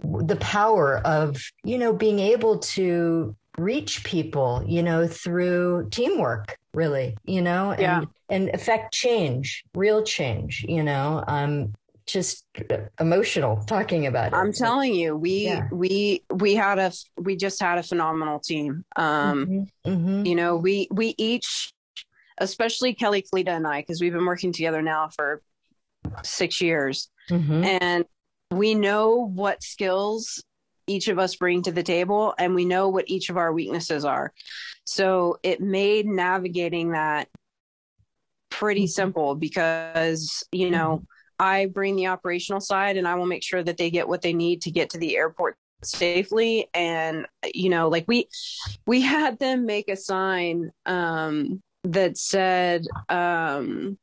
[0.03, 7.16] the power of you know being able to reach people you know through teamwork really
[7.25, 8.05] you know and Yeah.
[8.29, 11.73] and affect change real change you know i'm
[12.07, 12.44] just
[13.01, 15.68] emotional talking about it I'm telling you, we Yeah.
[15.73, 18.85] we we had a we just had a phenomenal team.
[18.97, 20.27] Um, Mhm, mhm.
[20.27, 21.73] you know, we we each,
[22.38, 25.40] especially Kelly Khalida and I, because we've been working together now for
[26.23, 27.64] six years, Mhm.
[27.64, 28.05] and
[28.59, 30.43] we know what skills
[30.87, 34.05] each of us bring to the table, and we know what each of our weaknesses
[34.05, 34.33] are.
[34.85, 37.29] So it made navigating that
[38.51, 38.90] pretty Mhm.
[38.90, 41.03] simple because you know
[41.38, 44.33] I bring the operational side, and I will make sure that they get what they
[44.33, 48.27] need to get to the airport safely and you know like we
[48.87, 53.99] we had them make a sign um that said um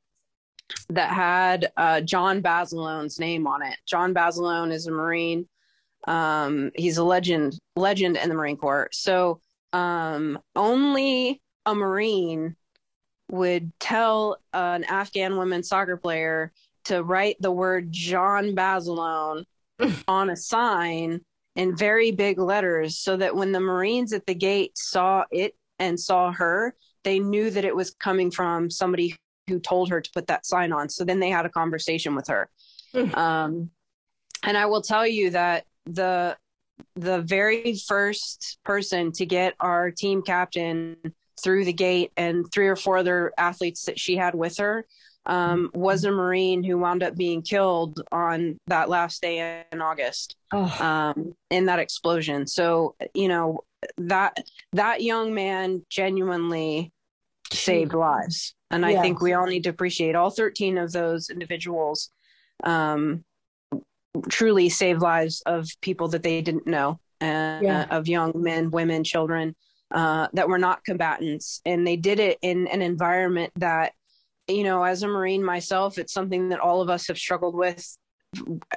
[0.89, 3.77] that had uh John Basilone's name on it.
[3.85, 5.47] John Basilone is a Marine.
[6.07, 8.89] Um he's a legend legend in the Marine Corps.
[8.91, 9.39] So
[9.73, 12.55] um only a Marine
[13.29, 16.51] would tell an Afghan women's soccer player
[16.85, 19.45] to write the word John Basilone
[20.07, 21.21] on a sign
[21.55, 25.99] in very big letters so that when the Marines at the gate saw it and
[25.99, 29.15] saw her, they knew that it was coming from somebody
[29.51, 30.89] who told her to put that sign on.
[30.89, 32.49] So then they had a conversation with her.
[33.13, 33.69] Um,
[34.43, 36.35] and I will tell you that the
[36.95, 40.97] the very first person to get our team captain
[41.41, 44.85] through the gate and three or four other athletes that she had with her
[45.25, 50.35] um, was a Marine who wound up being killed on that last day in August
[50.51, 52.47] oh, um, in that explosion.
[52.47, 53.61] So you know
[53.97, 54.37] that
[54.73, 56.91] that young man genuinely
[57.51, 58.55] saved lives.
[58.69, 62.09] And I think we all need to appreciate all 13 of those individuals
[62.63, 63.23] um,
[64.29, 67.83] truly saved lives of people that they didn't know, and Yeah.
[67.89, 69.55] of young men, women, children
[69.91, 71.61] uh, that were not combatants.
[71.65, 73.93] And they did it in an environment that,
[74.47, 77.97] you know, as a Marine myself, it's something that all of us have struggled with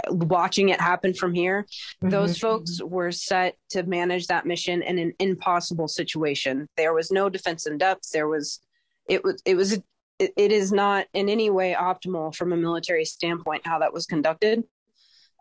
[0.09, 1.67] watching it happen from here.
[2.01, 6.69] Those folks were set to manage that mission in an impossible situation.
[6.77, 8.11] There was no defense in depth.
[8.11, 8.61] There was,
[9.09, 9.73] it was, it was,
[10.19, 14.07] it, it is not in any way optimal from a military standpoint how that was
[14.07, 14.65] conducted.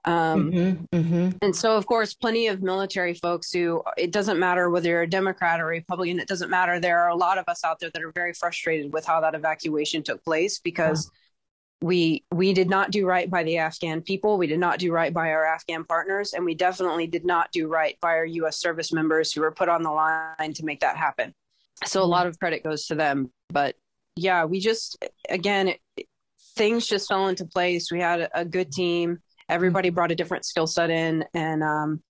[0.05, 1.37] Um, Mhm, mhm.
[1.41, 5.09] and so, of course, plenty of military folks who it doesn't matter whether you're a
[5.09, 6.77] Democrat or Republican, it doesn't matter.
[6.77, 9.33] There are a lot of us out there that are very frustrated with how that
[9.33, 11.09] evacuation took place because
[11.83, 14.37] we we did not do right by the Afghan people.
[14.37, 17.67] We did not do right by our Afghan partners, and we definitely did not do
[17.67, 18.57] right by our U.S.
[18.57, 21.33] service members who were put on the line to make that happen.
[21.83, 23.31] So a lot of credit goes to them.
[23.49, 23.75] But
[24.15, 24.97] yeah, we just
[25.29, 26.07] again it, it-
[26.55, 27.91] things just fell into place.
[27.91, 29.17] We had a, a good team.
[29.49, 32.01] Everybody brought a different skill set in, and um,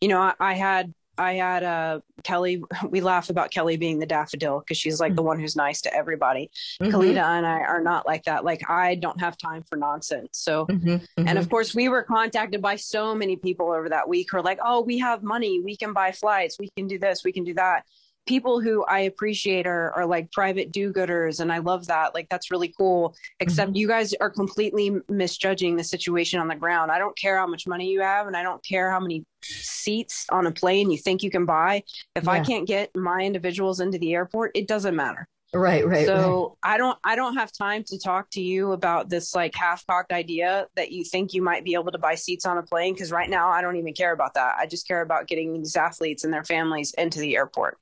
[0.00, 2.62] you know, I, I had I had uh, Kelly.
[2.90, 5.94] We laugh about Kelly being the daffodil because she's like the one who's nice to
[5.94, 6.50] everybody.
[6.80, 8.44] Mhm, Khalida and I are not like that.
[8.44, 10.30] Like I don't have time for nonsense.
[10.32, 11.38] So mhm, and mhm.
[11.38, 14.58] of course, we were contacted by so many people over that week who are like,
[14.64, 15.60] oh, we have money.
[15.60, 16.58] We can buy flights.
[16.58, 17.24] We can do this.
[17.24, 17.84] We can do that.
[18.26, 21.40] People who I appreciate are, are like private do gooders.
[21.40, 22.14] And I love that.
[22.14, 23.10] Like, that's really cool.
[23.10, 23.36] Mm-hmm.
[23.40, 26.90] Except you guys are completely misjudging the situation on the ground.
[26.90, 30.26] I don't care how much money you have, and I don't care how many seats
[30.30, 31.82] on a plane you think you can buy.
[32.14, 36.06] If I can't get my individuals into the airport, it doesn't matter right, right, right.
[36.06, 40.12] so i don't i don't have time to talk to you about this like half-cocked
[40.12, 43.12] idea that you think you might be able to buy seats on a plane because
[43.12, 46.24] right now i don't even care about that i just care about getting these athletes
[46.24, 47.78] and their families into the airport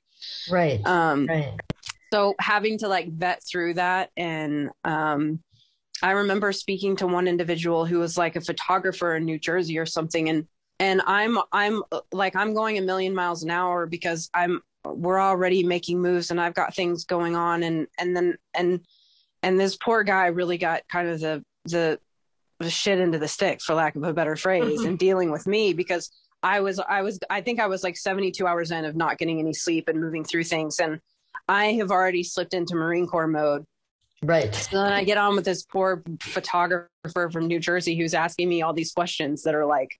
[0.49, 1.53] Right, um right.
[2.13, 5.39] so having to like vet through that and um
[6.01, 9.85] i remember speaking to one individual who was like a photographer in new jersey or
[9.85, 10.47] something and
[10.79, 15.63] and i'm i'm like i'm going a million miles an hour because i'm we're already
[15.63, 18.81] making moves and i've got things going on and and then and
[19.43, 21.99] and this poor guy really got kind of the the
[22.59, 25.73] the shit into the stick for lack of a better phrase and dealing with me
[25.73, 26.11] because
[26.43, 29.39] i was i was i think i was like 72 hours in of not getting
[29.39, 30.99] any sleep and moving through things and
[31.47, 33.65] I have already slipped into Marine Corps mode.
[34.23, 34.53] Right.
[34.53, 38.61] So then I get on with this poor photographer from New Jersey who's asking me
[38.61, 39.97] all these questions that are like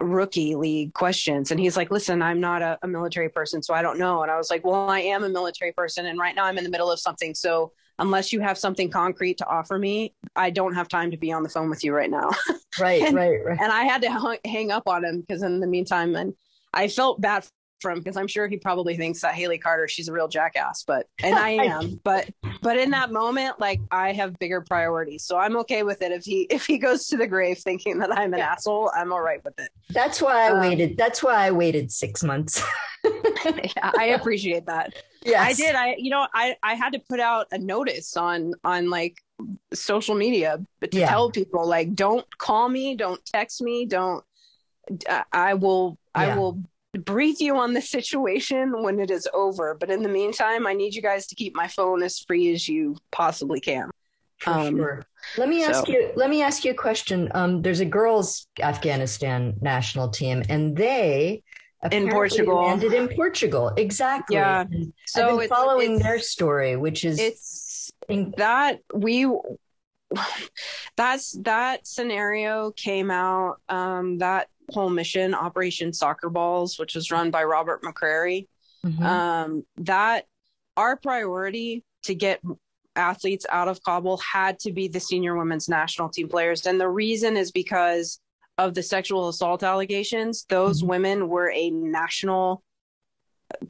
[0.00, 1.50] rookie league questions.
[1.50, 4.22] And he's like, listen, I'm not a, a military person, so I don't know.
[4.22, 6.06] And I was like, well, I am a military person.
[6.06, 7.34] And right now I'm in the middle of something.
[7.34, 11.32] So unless you have something concrete to offer me, I don't have time to be
[11.32, 12.30] on the phone with you right now.
[12.80, 13.60] Right, And- right, right.
[13.60, 16.32] and I had to hung, hang up on him because in the meantime, and
[16.72, 17.46] I felt bad
[17.82, 20.82] for him because I'm sure he probably thinks that Haley Carter, she's a real jackass,
[20.86, 22.30] but and I am, but
[22.62, 26.12] but in that moment, like I have bigger priorities, so I'm okay with it.
[26.12, 29.20] If he if he goes to the grave thinking that I'm an asshole, I'm all
[29.20, 29.68] right with it.
[29.90, 30.96] That's why I Um, waited.
[30.96, 32.62] That's why I waited six months.
[33.98, 34.94] I appreciate that.
[35.24, 35.74] Yeah, I did.
[35.74, 39.16] I you know I I had to put out a notice on on like
[39.72, 41.08] social media but to Yeah.
[41.10, 44.24] tell people like don't call me, don't text me, don't.
[45.08, 46.60] I- I will I will
[47.04, 49.74] brief you on the situation when it is over.
[49.78, 52.68] But in the meantime, I need you guys to keep my phone as free as
[52.68, 53.90] you possibly can.
[54.38, 55.06] For Um, sure.
[55.38, 56.10] Let me ask so- you.
[56.16, 57.30] Let me ask you a question.
[57.32, 61.44] Um, there's a girls' Afghanistan national team, and they
[61.82, 62.56] apparently Portugal.
[62.62, 63.68] landed in Portugal.
[63.76, 64.36] Exactly.
[64.36, 64.62] Yeah.
[64.62, 69.26] And So I've been it's- following it's- their story, which is It's in- that we
[70.96, 77.30] that's that scenario came out um that whole mission operation soccer balls which was run
[77.30, 78.46] by robert mccreary
[78.84, 79.00] Mhm.
[79.02, 80.26] um that
[80.76, 82.40] our priority to get
[82.94, 86.88] athletes out of kabul had to be the senior women's national team players and the
[86.88, 88.20] reason is because
[88.66, 90.86] of the sexual assault allegations those Mhm.
[90.88, 92.62] women were a national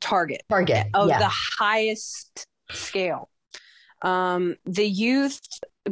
[0.01, 0.87] target target.
[0.95, 1.19] of yeah.
[1.19, 1.29] the
[1.59, 3.29] highest scale.
[4.03, 5.41] Um, the youth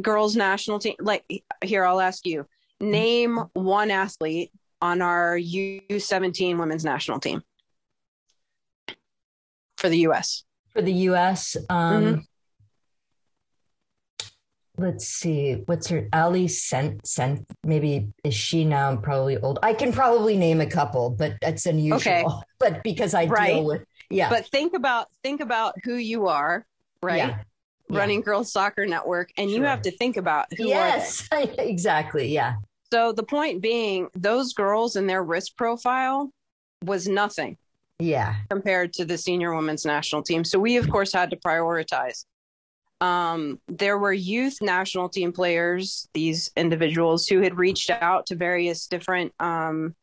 [0.01, 1.23] girls national team, like
[1.63, 2.45] here, I'll ask you
[2.79, 7.41] name one athlete on our U17 women's national team
[9.77, 10.43] for the US.
[10.73, 11.57] for the U.S.
[11.69, 12.25] Um, Mhm.
[14.81, 15.61] Let's see.
[15.65, 16.07] What's her?
[16.11, 17.05] Ali Sent.
[17.05, 17.45] Sent.
[17.63, 19.59] Maybe is she now probably old?
[19.61, 21.97] I can probably name a couple, but that's unusual.
[21.97, 22.25] Okay.
[22.59, 23.53] But because I Right.
[23.55, 26.65] deal with yeah, But think about think about who you are,
[27.01, 27.17] right?
[27.17, 27.37] Yeah.
[27.89, 27.97] Yeah.
[27.99, 32.27] Running Girls Soccer Network, and you have to think about who yes, exactly.
[32.27, 32.55] Yeah.
[32.93, 36.31] So the point being, those girls and their risk profile
[36.83, 37.57] was nothing.
[37.99, 38.35] Yeah.
[38.49, 40.43] compared to the senior women's national team.
[40.43, 42.25] So we, of course, had to prioritize.
[43.01, 48.85] Um, there were youth national team players, these individuals who had reached out to various
[48.85, 49.95] different um,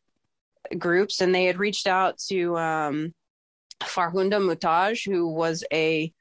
[0.77, 3.13] groups, and they had reached out to um,
[3.81, 6.13] Farkhunda Muhtaj, who was a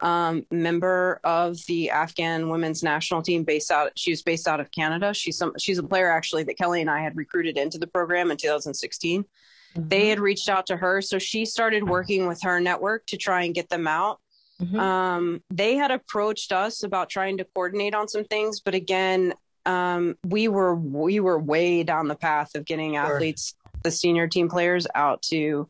[0.00, 3.92] um, member of the Afghan women's national team based out.
[3.96, 5.14] She was based out of Canada.
[5.14, 5.54] She's some.
[5.58, 9.22] She's a player actually that Kelly and I had recruited into the program in 2016.
[9.22, 9.88] Mm-hmm.
[9.88, 13.44] They had reached out to her, so she started working with her network to try
[13.44, 14.20] and get them out.
[14.60, 14.80] Mm-hmm.
[14.80, 19.34] Um, they had approached us about trying to coordinate on some things, but again,
[19.66, 23.02] um, we were we were way down the path of getting sure.
[23.02, 25.68] athletes, the senior team players, out to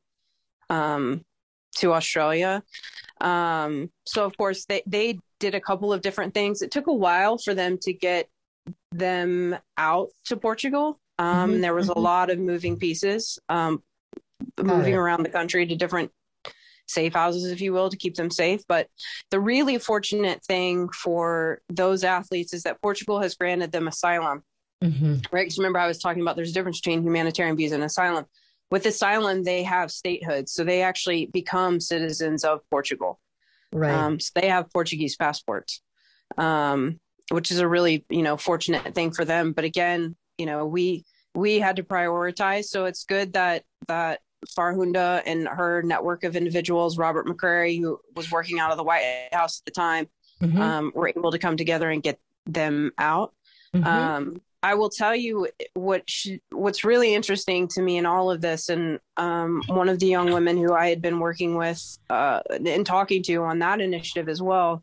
[0.71, 1.25] um,
[1.77, 2.63] to Australia.
[3.21, 6.63] Um, so of course they they did a couple of different things.
[6.63, 8.29] It took a while for them to get
[8.93, 11.01] them out to Portugal.
[11.19, 11.61] Um, mm-hmm.
[11.63, 11.99] There was mm-hmm.
[11.99, 13.83] a lot of moving pieces, um,
[14.63, 16.13] moving around the country to different
[16.87, 18.63] safe houses, if you will, to keep them safe.
[18.69, 18.89] But
[19.31, 24.43] the really fortunate thing for those athletes is that Portugal has granted them asylum.
[24.83, 25.15] Mm-hmm.
[25.33, 25.45] Right?
[25.45, 28.27] Because remember, I was talking about there's a difference between humanitarian visa and asylum.
[28.71, 33.21] With asylum, they have statehood, so they actually become citizens of Portugal.
[33.73, 33.93] Right.
[33.93, 35.81] Um, so they have Portuguese passports,
[36.37, 36.99] um,
[37.31, 39.53] which is a really you know fortunate thing for them.
[39.53, 44.21] But again, you know we we had to prioritize, so it's good that that
[44.57, 49.29] Farkhunda and her network of individuals, Robert McCreary, who was working out of the White
[49.33, 50.09] House at the time,
[50.41, 50.61] mm-hmm.
[50.61, 53.35] um, were able to come together and get them out.
[53.75, 53.87] Mm-hmm.
[53.87, 56.09] Um, I will tell you what
[56.51, 60.33] what's really interesting to me in all of this, and um, one of the young
[60.33, 61.81] women who I had been working with
[62.11, 64.83] uh, and talking to on that initiative as well.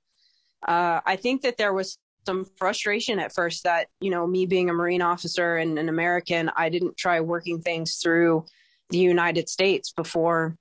[0.66, 4.70] Uh, I think that there was some frustration at first that you know me being
[4.70, 8.46] a Marine officer and an American, I didn't try working things through
[8.94, 10.56] the United States before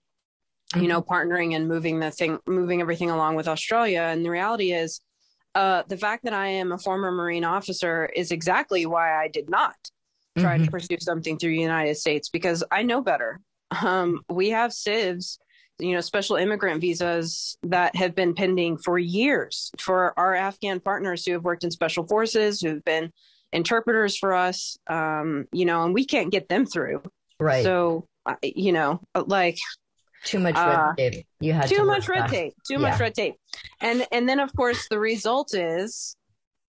[0.75, 1.13] you know mm-hmm.
[1.13, 5.01] partnering and moving the thing moving everything along with Australia and the reality is
[5.55, 9.51] uh, the fact that I am a former Marine officer is exactly why I did
[9.51, 9.77] not
[10.39, 10.65] try mm-hmm.
[10.65, 13.39] to pursue something through the United States because I know better.
[13.83, 15.37] Um, we have SIVs,
[15.79, 21.27] you know, special immigrant visas that have been pending for years for our Afghan partners
[21.27, 23.13] who have worked in special forces, who've been
[23.53, 27.03] interpreters for us, um, you know, and we can't get them through.
[27.39, 27.63] Right.
[27.63, 28.07] So
[28.43, 29.59] you know, like
[30.25, 31.27] too much red uh, tape.
[31.41, 32.55] You had too much red tape.
[32.67, 32.81] Too yeah.
[32.81, 33.37] much red tape.
[33.81, 36.17] And and then of course the result is,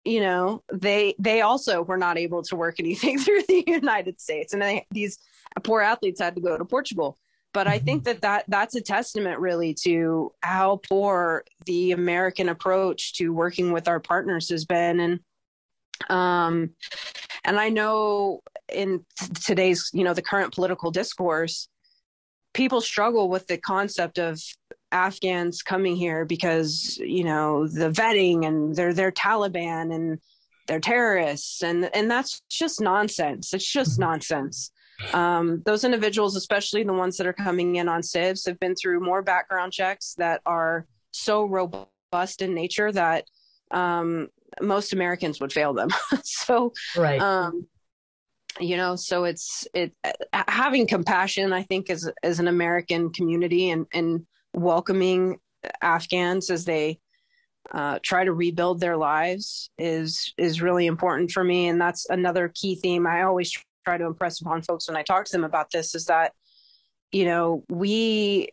[0.04, 4.52] you know, they they also were not able to work anything through the United States,
[4.52, 5.18] and they, these
[5.62, 7.18] poor athletes had to go to Portugal.
[7.52, 8.20] But I think mm-hmm.
[8.20, 13.88] that, that that's a testament really to how poor the American approach to working with
[13.88, 15.00] our partners has been.
[15.00, 15.20] And
[16.10, 16.70] um,
[17.44, 18.42] and I know
[18.72, 19.04] in
[19.44, 21.68] today's, you know, the current political discourse,
[22.54, 24.40] people struggle with the concept of
[24.92, 30.18] Afghans coming here because, you know, the vetting and they're they're Taliban and
[30.66, 33.52] they're terrorists and and that's just nonsense.
[33.52, 34.02] It's just mm-hmm.
[34.02, 34.70] nonsense.
[35.12, 39.00] Um, those individuals, especially the ones that are coming in on SIVs, have been through
[39.00, 43.26] more background checks that are so robust in nature that
[43.70, 44.28] um,
[44.60, 45.90] most Americans would fail them.
[46.24, 47.20] so, right.
[47.20, 47.66] Um,
[48.60, 49.92] you know, so it's it
[50.32, 51.52] having compassion.
[51.52, 55.38] I think as as an American community and and welcoming
[55.82, 56.98] Afghans as they
[57.72, 62.52] uh, try to rebuild their lives is is really important for me, and that's another
[62.54, 63.52] key theme I always
[63.84, 65.94] try to impress upon folks when I talk to them about this.
[65.94, 66.32] Is that
[67.12, 68.48] you know we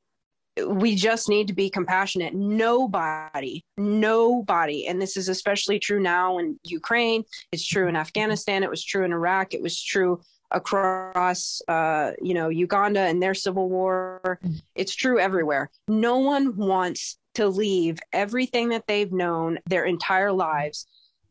[0.67, 2.33] we just need to be compassionate.
[2.33, 7.23] Nobody, nobody, and this is especially true now in Ukraine.
[7.51, 8.63] It's true in Afghanistan.
[8.63, 9.53] It was true in Iraq.
[9.53, 14.39] It was true across, uh, you know, Uganda and their civil war.
[14.75, 15.71] It's true everywhere.
[15.87, 20.85] No one wants to leave everything that they've known their entire lives,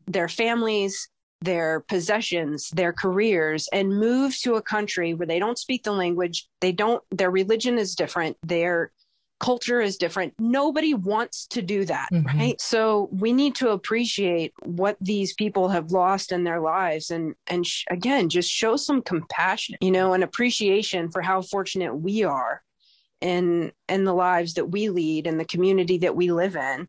[0.05, 1.09] their families,
[1.41, 6.47] their possessions, their careers, and move to a country where they don't speak the language.
[6.59, 7.01] They don't.
[7.11, 8.37] Their religion is different.
[8.43, 8.91] Their
[9.43, 10.33] culture is different.
[10.39, 12.37] Nobody wants to do that, mm-hmm.
[12.37, 12.61] right?
[12.61, 17.67] So we need to appreciate what these people have lost in their lives and and
[17.67, 22.61] sh- again just show some compassion, you know, and appreciation for how fortunate we are
[23.19, 26.87] in in the lives that we lead and the community that we live in.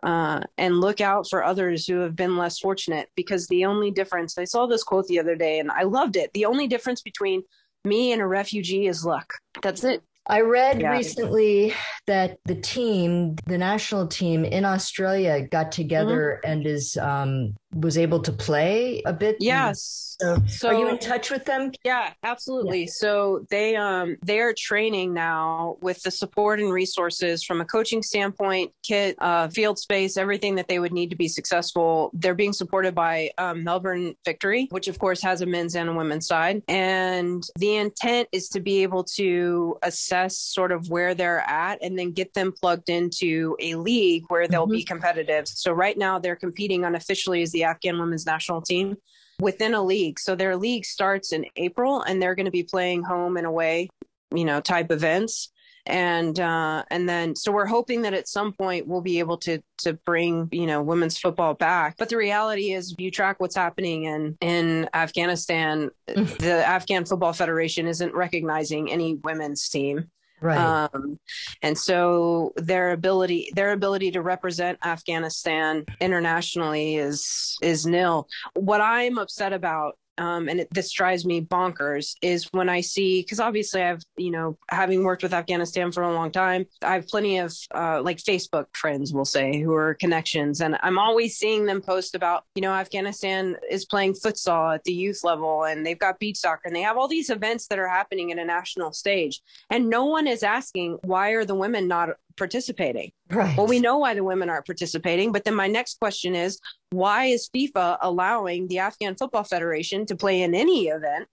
[0.00, 4.38] Uh, and look out for others who have been less fortunate because the only difference
[4.38, 6.32] I saw this quote the other day and I loved it.
[6.34, 7.42] The only difference between
[7.84, 9.32] me and a refugee is luck.
[9.60, 10.02] That's it.
[10.28, 10.90] I read yeah.
[10.90, 11.72] recently
[12.06, 16.52] that the team, the national team in Australia, got together mm-hmm.
[16.52, 19.36] and is um, was able to play a bit.
[19.40, 20.16] Yes.
[20.20, 21.70] So, So- are you in touch with them?
[21.84, 22.86] Yeah, absolutely.
[22.86, 28.02] So they um they are training now with the support and resources from a coaching
[28.02, 32.10] standpoint, kit, uh, field space, everything that they would need to be successful.
[32.14, 35.92] They're being supported by um, Melbourne Victory, which of course has a men's and a
[35.92, 36.62] women's side.
[36.68, 41.98] And the intent is to be able to assess sort of where they're at and
[41.98, 45.46] then get them plugged into a league where they'll be competitive.
[45.46, 48.96] So right now they're competing unofficially as the Afghan women's national team
[49.40, 50.18] within a league.
[50.18, 53.88] So their league starts in April and they're going to be playing home and away,
[54.34, 55.50] you know, type events.
[55.86, 59.62] And uh, and then so we're hoping that at some point we'll be able to
[59.78, 61.94] to bring you know women's football back.
[61.96, 67.32] But the reality is, if you track what's happening in in Afghanistan, the Afghan Football
[67.32, 70.10] Federation isn't recognizing any women's team.
[70.40, 70.88] Right.
[70.94, 71.18] Um,
[71.62, 78.28] and so their ability their ability to represent Afghanistan internationally is is nil.
[78.54, 83.22] What I'm upset about um, and it, this drives me bonkers is when I see
[83.22, 87.08] because obviously I've you know having worked with Afghanistan for a long time I have
[87.08, 90.60] plenty of uh, like Facebook friends we'll say who are connections.
[90.60, 94.92] And I'm always seeing them post about you know Afghanistan is playing futsal at the
[94.92, 97.88] youth level and they've got beach soccer and they have all these events that are
[97.88, 99.40] happening at a national stage.
[99.70, 103.56] And no one is asking why are the women not participating right.
[103.58, 105.32] well, we know why the women aren't participating.
[105.32, 106.58] But then my next question is
[106.90, 111.26] why is FIFA allowing the Afghan Football Federation to play in any event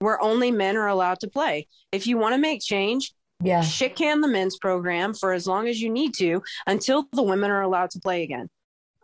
[0.00, 1.66] where only men are allowed to play?
[1.92, 3.62] If you want to make change, Yeah.
[3.62, 7.50] shit can the men's program for as long as you need to until the women
[7.50, 8.48] are allowed to play again.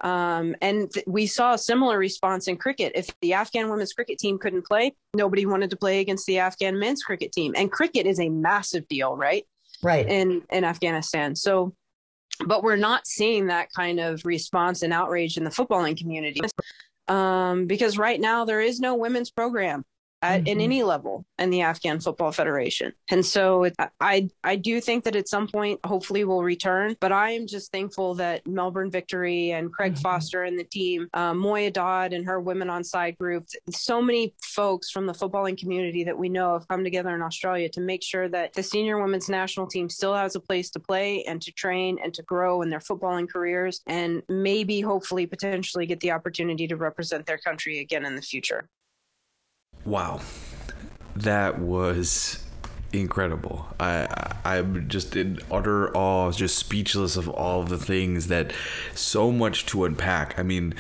[0.03, 2.93] Um, and th- we saw a similar response in cricket.
[2.95, 6.79] If the Afghan women's cricket team couldn't play, nobody wanted to play against the Afghan
[6.79, 7.55] men's cricket team.
[7.57, 9.47] And cricket is a massive deal, right?
[9.83, 10.09] Right.
[10.09, 11.37] in in Afghanistan.
[11.37, 11.75] So,
[12.47, 16.41] but we're not seeing that kind of response and outrage in the footballing community
[17.09, 19.85] um, because right now there is no women's program
[20.27, 20.63] at in Mhm.
[20.63, 22.93] any level in the Afghan Football Federation.
[23.11, 27.13] And so it, I I do think that at some point hopefully we'll return, but
[27.13, 30.03] I am just thankful that Melbourne Victory and Craig Mhm.
[30.03, 34.35] Foster and the team, uh, Moya Dodd and her Women on Side group, so many
[34.43, 38.03] folks from the footballing community that we know have come together in Australia to make
[38.03, 41.53] sure that the senior women's national team still has a place to play and to
[41.53, 46.67] train and to grow in their footballing careers and maybe hopefully potentially get the opportunity
[46.67, 48.69] to represent their country again in the future.
[49.87, 50.21] Wow,
[51.15, 52.45] that was
[52.93, 53.69] incredible.
[53.79, 58.53] I, I I'm just in utter awe, just speechless of all of the things that
[58.95, 60.39] so much to unpack.
[60.39, 60.75] I mean,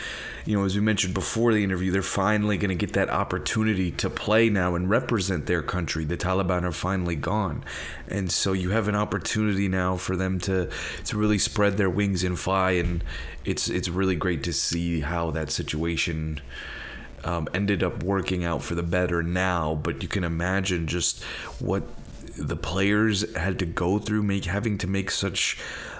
[0.44, 3.90] you know, as we mentioned before the interview, they're finally going to get that opportunity
[3.92, 6.04] to play now and represent their country.
[6.04, 7.64] The Taliban are finally gone,
[8.08, 10.68] and so you have an opportunity now for them to
[11.04, 12.72] to really spread their wings and fly.
[12.72, 13.04] And
[13.44, 16.40] it's it's really great to see how that situation
[17.24, 21.22] um, ended up working out for the better now, but you can imagine just
[21.58, 21.82] what
[22.38, 25.58] the players had to go through, make having to make such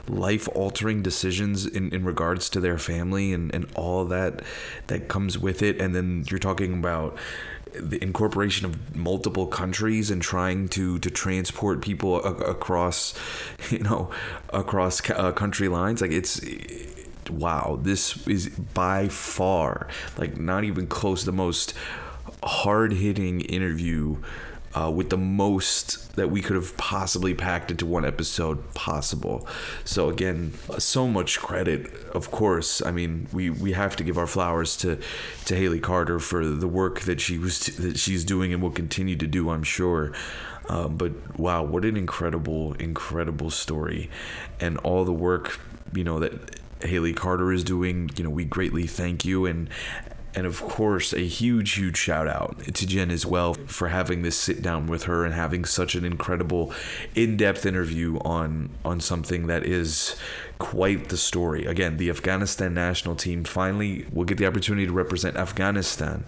[0.08, 4.42] life altering decisions in, in regards to their family and, and all that
[4.86, 5.80] that comes with it.
[5.80, 7.16] And then you're talking about
[7.72, 13.14] the incorporation of multiple countries and trying to to transport people a- across
[13.70, 14.10] you know
[14.50, 16.40] across ca- uh, country lines like it's
[17.30, 21.74] wow, this is by far, like not even close, the most
[22.42, 24.18] hard hitting interview
[24.76, 29.48] uh, with the most that we could have possibly packed into one episode possible.
[29.84, 32.82] So again, so much credit, of course.
[32.82, 34.98] I mean, we, we have to give our flowers to
[35.46, 39.16] to Haley Carter for the work that she was that she's doing and will continue
[39.16, 39.48] to do.
[39.50, 40.12] I'm sure.
[40.68, 44.10] Um, but wow, what an incredible, incredible story,
[44.60, 45.58] and all the work
[45.94, 48.10] you know that Haley Carter is doing.
[48.16, 49.70] You know, we greatly thank you and.
[50.34, 54.36] And of course, a huge, huge shout out to Jen as well for having this
[54.36, 56.74] sit down with her and having such an incredible,
[57.14, 60.14] in-depth interview on on something that is
[60.58, 61.64] quite the story.
[61.64, 66.26] Again, the Afghanistan national team finally will get the opportunity to represent Afghanistan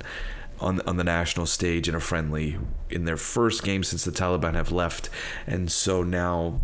[0.59, 2.57] on on the national stage in a friendly
[2.89, 5.11] in their first game since the Taliban have left,
[5.47, 6.63] and so now,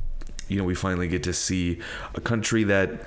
[0.48, 1.78] you know, we finally get to see
[2.14, 3.02] a country that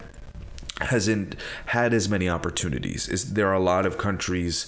[0.82, 1.36] hasn't
[1.68, 3.08] had as many opportunities.
[3.08, 4.68] Is there are a lot of countries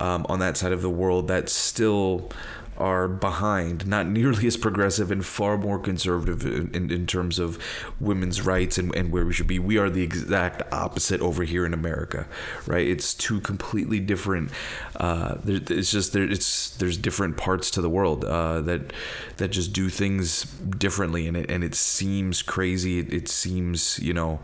[0.00, 2.30] um, on that side of the world that still
[2.78, 7.58] are behind, not nearly as progressive and far more conservative in, in, in terms of
[7.98, 9.58] women's rights and, and where we should be.
[9.58, 12.26] We are the exact opposite over here in America,
[12.66, 12.86] right?
[12.86, 14.50] It's two completely different.
[14.96, 16.22] Uh, it's just there.
[16.22, 18.92] It's there's different parts to the world uh, that
[19.38, 23.00] that just do things differently, and it and it seems crazy.
[23.00, 24.38] It, it seems you know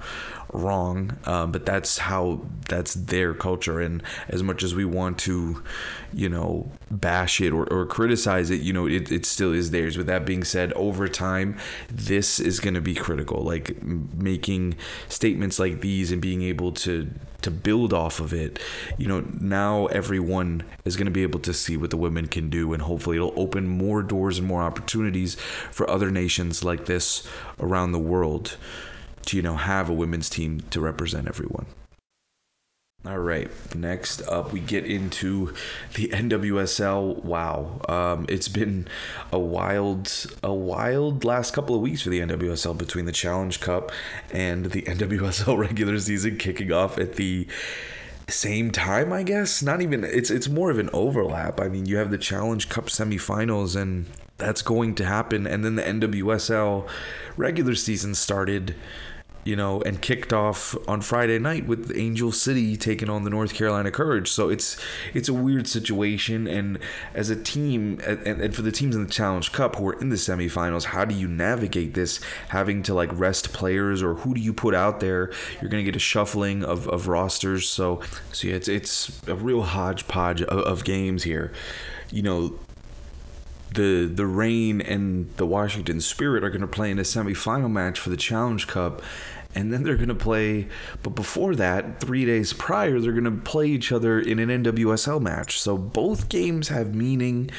[0.55, 3.81] wrong, um, but that's how that's their culture.
[3.81, 5.63] And as much as we want to,
[6.13, 9.99] you know, bash it or, or criticize it, you know, it, it still is theirs.
[9.99, 11.59] With that being said, over time,
[11.91, 13.43] this is going to be critical.
[13.43, 14.77] Like making
[15.09, 17.11] statements like these and being able to
[17.43, 18.59] to build off of it.
[18.97, 22.49] You know, now everyone is going to be able to see what the women can
[22.49, 25.35] do, and hopefully it'll open more doors and more opportunities
[25.71, 27.27] for other nations like this
[27.61, 28.57] around the world
[29.25, 31.67] to, you know, have a women's team to represent everyone.
[33.07, 33.51] All right.
[33.75, 35.53] Next up, we get into
[35.93, 37.23] the NWSL.
[37.23, 38.89] Wow, um, it's been
[39.31, 40.11] a wild,
[40.43, 43.93] a wild last couple of weeks for the NWSL between the Challenge Cup
[44.33, 47.47] and the NWSL regular season kicking off at the
[48.29, 49.13] same time.
[49.13, 50.03] I guess not even.
[50.03, 51.61] It's it's more of an overlap.
[51.61, 54.07] I mean, you have the Challenge Cup semifinals, and
[54.39, 56.89] that's going to happen, and then the NWSL
[57.37, 58.75] regular season started
[59.45, 63.55] you know, and kicked off on Friday night with Angel City taking on the North
[63.55, 64.31] Carolina Courage.
[64.31, 64.77] So it's
[65.13, 66.79] it's a weird situation, and
[67.15, 70.09] as a team, and, and for the teams in the Challenge Cup who are in
[70.09, 72.21] the semifinals, how do you navigate this?
[72.49, 75.31] Having to like rest players, or who do you put out there?
[75.61, 77.69] You're gonna get a shuffling of, of rosters.
[77.69, 78.01] So
[78.33, 81.53] so yeah, it's it's a real hodgepodge of, of games here.
[82.11, 82.59] You know,
[83.75, 88.01] the the Reign and the Washington Spirit are going to play in a semifinal match
[88.01, 89.03] for the Challenge Cup,
[89.55, 90.69] and then they're going to play.
[91.03, 95.21] But before that, three days prior, they're going to play each other in an NWSL
[95.21, 95.61] match.
[95.61, 97.51] So both games have meaning.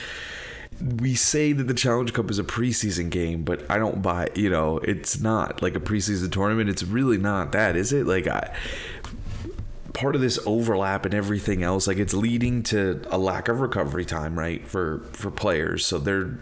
[0.81, 4.29] We say that the Challenge Cup is a preseason game, but I don't buy.
[4.35, 6.69] You know, it's not like a preseason tournament.
[6.69, 8.05] It's really not that, is it?
[8.05, 8.53] Like I
[9.93, 14.03] part of this overlap and everything else like it's leading to a lack of recovery
[14.03, 16.37] time right for for players so they're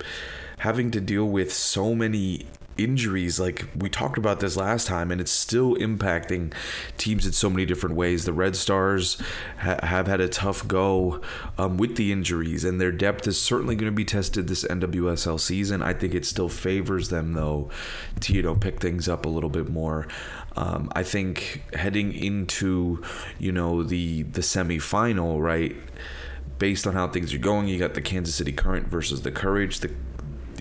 [0.57, 2.47] having to deal with so many
[2.77, 6.53] injuries like we talked about this last time and it's still impacting
[6.97, 8.25] teams in so many different ways.
[8.25, 9.21] The red stars
[9.59, 11.21] ha- have had a tough go
[11.57, 15.39] um, with the injuries and their depth is certainly going to be tested this nwsl
[15.39, 15.81] season.
[15.81, 17.69] I think it still favors them though.
[18.21, 20.07] To you know pick things up a little bit more.
[20.55, 23.01] Um, i think heading into
[23.39, 25.75] you know the the semifinal right
[26.59, 29.79] based on how things are going you got the kansas city current versus the courage.
[29.79, 29.91] The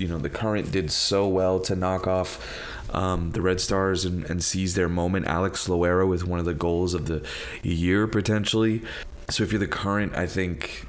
[0.02, 2.44] you know the current did so well to knock off
[2.90, 5.26] um, the Red Stars and, and seize their moment.
[5.26, 7.24] Alex Loera with one of the goals of the
[7.62, 8.82] year potentially.
[9.30, 10.86] So if you're the current, I think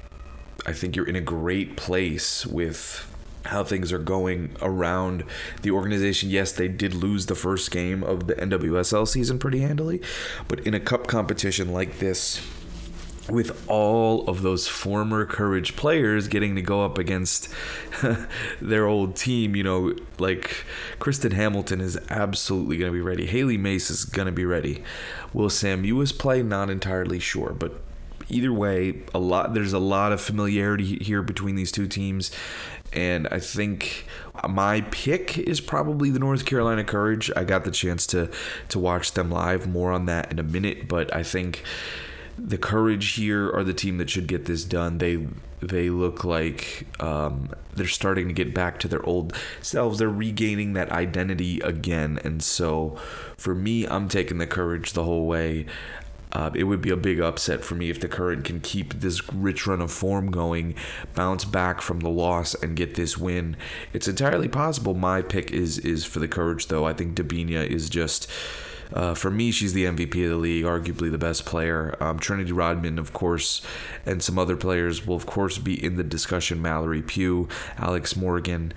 [0.65, 3.07] I think you're in a great place with
[3.45, 5.25] how things are going around
[5.61, 6.31] the organization.
[6.31, 10.01] Yes, they did lose the first game of the NWSL season pretty handily,
[10.47, 12.41] but in a cup competition like this,
[13.29, 17.47] with all of those former courage players getting to go up against
[18.61, 20.65] their old team you know like
[20.99, 24.83] kristen hamilton is absolutely going to be ready hailie mace is going to be ready
[25.33, 27.81] will sam Mewis play not entirely sure but
[28.29, 32.31] either way a lot there's a lot of familiarity here between these two teams
[32.95, 34.05] and I think
[34.47, 37.31] my pick is probably the North Carolina Courage.
[37.35, 38.29] I got the chance to
[38.69, 39.67] to watch them live.
[39.67, 41.63] More on that in a minute, but I think
[42.37, 44.97] the courage here are the team that should get this done.
[44.97, 45.27] They
[45.61, 49.99] they look like um, they're starting to get back to their old selves.
[49.99, 52.97] They're regaining that identity again, and so
[53.37, 55.65] for me, I'm taking the courage the whole way.
[56.33, 59.31] Uh, it would be a big upset for me if the current can keep this
[59.31, 60.73] rich run of form going,
[61.13, 63.55] bounce back from the loss, and get this win.
[63.93, 64.95] It's entirely possible.
[64.95, 66.85] My pick is is for the courage, though.
[66.85, 68.27] I think Debinha is just
[68.93, 71.95] uh, for me, she's the MVP of the league, arguably the best player.
[71.99, 73.61] Um, Trinity Rodman, of course,
[74.05, 76.61] and some other players will, of course, be in the discussion.
[76.61, 78.73] Mallory Pugh, Alex Morgan.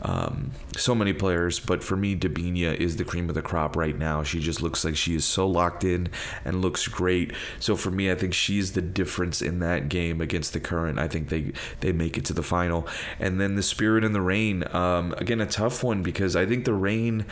[0.00, 3.98] Um, so many players, but for me, Debinha is the cream of the crop right
[3.98, 4.22] now.
[4.22, 6.08] She just looks like she is so locked in
[6.44, 7.32] and looks great.
[7.58, 11.00] So for me, I think she's the difference in that game against the current.
[11.00, 12.86] I think they they make it to the final,
[13.18, 14.64] and then the Spirit and the Reign.
[14.72, 17.26] Um, again, a tough one because I think the Reign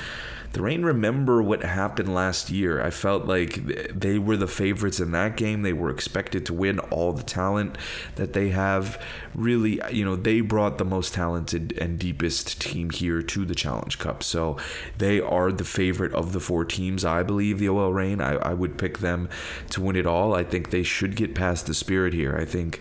[0.56, 2.82] the Reign remember what happened last year.
[2.82, 3.62] I felt like
[3.94, 5.60] they were the favorites in that game.
[5.60, 7.76] They were expected to win all the talent
[8.14, 8.98] that they have.
[9.34, 13.98] Really, you know, they brought the most talented and deepest team here to the Challenge
[13.98, 14.22] Cup.
[14.22, 14.56] So
[14.96, 18.22] they are the favorite of the four teams, I believe, the OL Reign.
[18.22, 19.28] I, I would pick them
[19.72, 20.34] to win it all.
[20.34, 22.34] I think they should get past the Spirit here.
[22.34, 22.80] I think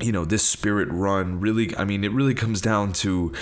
[0.00, 3.32] you know this spirit run really i mean it really comes down to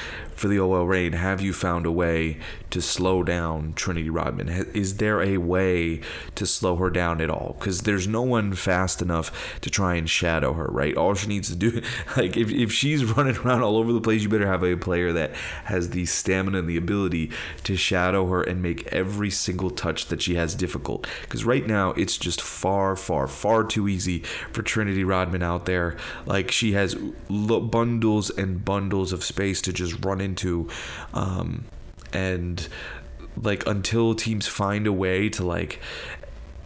[0.43, 2.37] for the OL Reign have you found a way
[2.71, 4.49] to slow down Trinity Rodman?
[4.49, 6.01] Is there a way
[6.35, 7.55] to slow her down at all?
[7.61, 10.97] Because there's no one fast enough to try and shadow her right?
[10.97, 11.81] All she needs to do
[12.17, 15.13] like if, if she's running around all over the place you better have a player
[15.13, 15.33] that
[15.65, 17.31] has the stamina and the ability
[17.63, 21.07] to shadow her and make every single touch that she has difficult.
[21.21, 25.97] Because right now it's just far far far too easy for Trinity Rodman out there.
[26.27, 30.69] Like she has bundles and bundles of space to just run into
[31.15, 31.65] um,
[32.13, 32.69] and
[33.37, 35.81] like until teams find a way to like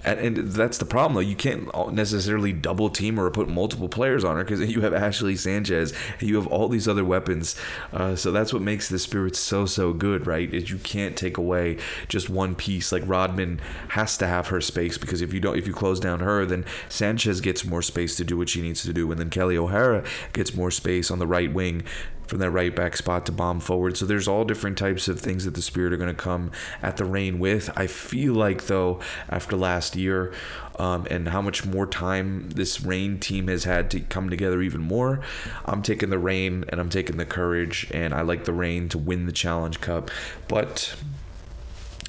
[0.06, 1.28] and, that's the problem though.
[1.28, 5.36] You can't necessarily double team or put multiple players on her because you have Ashley
[5.36, 5.92] Sanchez.
[6.20, 7.56] And you have all these other weapons.
[7.92, 10.52] Uh, so that's what makes the spirits so so good right?
[10.52, 11.78] Is you can't take away
[12.08, 12.92] just one piece.
[12.92, 16.20] Like Rodman has to have her space because if you don't if you close down
[16.20, 19.10] her then Sanchez gets more space to do what she needs to do.
[19.10, 21.82] And then Kelley O'Hara gets more space on the right wing
[22.26, 23.96] from that right back spot to bomb forward.
[23.96, 26.50] So there's all different types of things that the Spirit are going to come
[26.82, 27.70] at the Reign with.
[27.76, 30.32] I feel like though after last year
[30.78, 34.80] um, and how much more time this Reign team has had to come together even
[34.80, 35.20] more,
[35.64, 38.98] I'm taking the Reign and I'm taking the courage and I like the Reign to
[38.98, 40.10] win the Challenge Cup,
[40.48, 40.96] but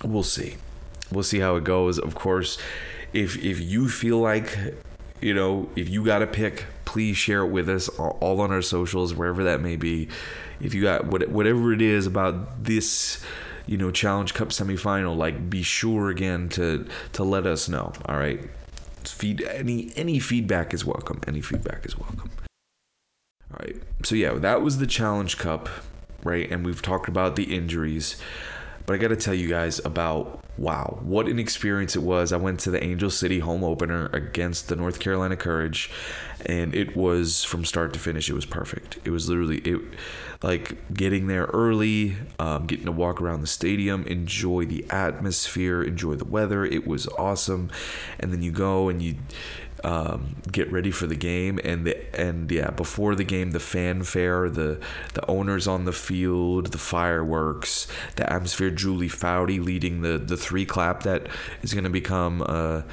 [0.04, 0.58] we'll see.
[1.12, 2.00] We'll see how it goes.
[2.00, 2.58] Of course,
[3.14, 4.58] if if you feel like
[5.22, 8.62] you know, if you got to pick, please share it with us all on our
[8.62, 10.08] socials, wherever that may be.
[10.62, 13.22] If you got whatever it is about this,
[13.66, 17.92] you know, Challenge Cup semifinal, like be sure again to to let us know.
[18.06, 18.40] All right,
[19.04, 21.20] feed any any feedback is welcome.
[21.28, 22.32] Any feedback is welcome.
[23.52, 25.68] All right, so yeah, that was the Challenge Cup,
[26.24, 26.50] right?
[26.50, 28.16] And we've talked about the injuries.
[28.86, 32.34] But I got to tell you guys about wow, what an experience it was.
[32.34, 35.92] I went to the Angel City home opener against the North Carolina Courage,
[36.46, 38.30] and it was from start to finish.
[38.30, 38.98] It was perfect.
[39.04, 39.82] It was literally it,
[40.42, 46.16] like getting there early, um, getting to walk around the stadium, enjoy the atmosphere, enjoy
[46.16, 46.66] the weather.
[46.66, 47.70] It was awesome,
[48.20, 49.16] and then you go and you
[49.84, 51.60] um, get ready for the game.
[51.64, 54.80] And the and yeah before the game the fanfare the
[55.14, 60.66] the owners on the field the fireworks the atmosphere Julie Foudy leading the the three
[60.66, 61.28] clap that
[61.62, 62.86] is going to become a,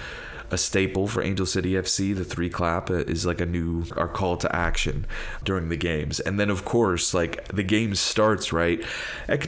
[0.50, 4.36] a staple for Angel City FC the three clap is like a new our call
[4.38, 5.06] to action
[5.44, 6.20] during the games.
[6.20, 8.84] And then of course like the game starts right?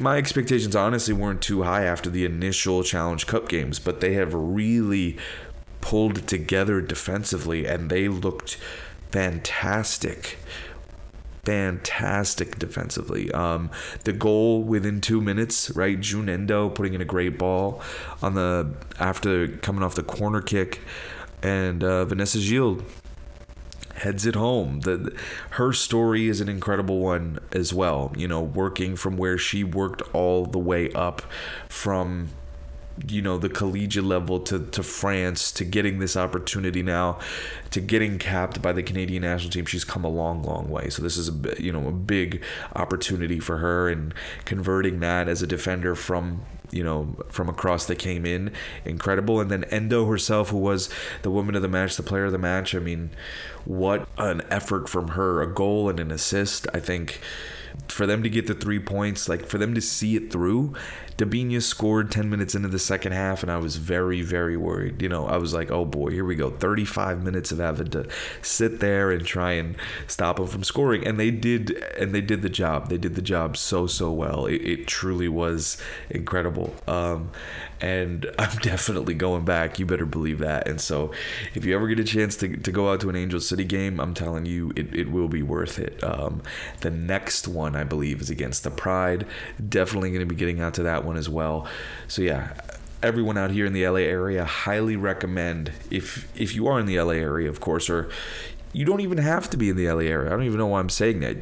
[0.01, 4.33] My expectations honestly weren't too high after the initial challenge cup games but they have
[4.33, 5.19] really
[5.81, 8.59] pulled together defensively and they looked
[9.11, 10.39] fantastic
[11.47, 13.31] fantastic defensively.
[13.31, 13.71] Um,
[14.03, 15.99] the goal within two minutes, right?
[15.99, 17.81] Jun Endo putting in a great ball
[18.21, 20.81] on the after coming off the corner kick,
[21.45, 22.83] and uh, Vanessa Gilles
[23.95, 24.81] heads it home.
[24.81, 25.17] The
[25.51, 28.13] her story is an incredible one as well.
[28.17, 31.23] You know, working from where she worked all the way up
[31.69, 32.31] from
[33.07, 37.19] you know the collegiate level to, to France to getting this opportunity now
[37.71, 40.89] to getting capped by the Canadian national team she's come a long long way.
[40.89, 42.43] So this is a you know a big
[42.75, 47.99] opportunity for her and converting that as a defender from you know from across that
[47.99, 48.53] came in
[48.85, 49.41] incredible.
[49.41, 50.89] And then Endo herself who was
[51.23, 53.11] the woman of the match the player of the match I mean
[53.65, 56.67] what an effort from her a goal and an assist.
[56.73, 57.21] I think
[57.89, 60.75] for them to get the three points like for them to see it through
[61.17, 65.01] Debinha scored 10 minutes into the second half, and I was very, very worried.
[65.01, 66.51] You know, I was like, oh boy, here we go.
[66.51, 68.07] 35 minutes of having to
[68.43, 71.07] sit there and try and stop them from scoring.
[71.07, 72.91] And they did, and they did the job.
[72.91, 74.45] They did the job so, so well.
[74.45, 75.79] It, it truly was
[76.11, 76.75] incredible.
[76.87, 77.31] Um,
[77.81, 79.79] and I'm definitely going back.
[79.79, 80.69] You better believe that.
[80.69, 81.13] And so,
[81.55, 84.01] if you ever get a chance to, to go out to an Angel City game,
[84.01, 86.03] I'm telling you, it, it will be worth it.
[86.03, 86.43] Um,
[86.81, 89.27] the next one, I believe, is against the Pride.
[89.69, 91.67] Definitely going to be getting out to that one as well.
[92.09, 92.55] So yeah,
[93.03, 97.01] everyone out here in the LA area, highly recommend if if you are in the
[97.01, 98.11] LA area, of course, or
[98.73, 100.29] you don't even have to be in the LA area.
[100.29, 101.37] I don't even know why I'm saying that.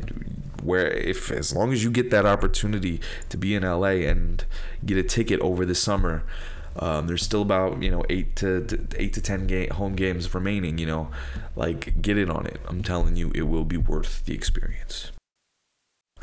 [0.65, 4.45] Where if as long as you get that opportunity to be in LA and
[4.85, 6.25] get a ticket over the summer.
[6.77, 10.35] Um, there's still about you know eight to, to eight to ten game, home games
[10.35, 10.77] remaining.
[10.77, 11.09] You know,
[11.55, 12.59] like get in on it.
[12.67, 15.13] I'm telling you, it will be worth the experience.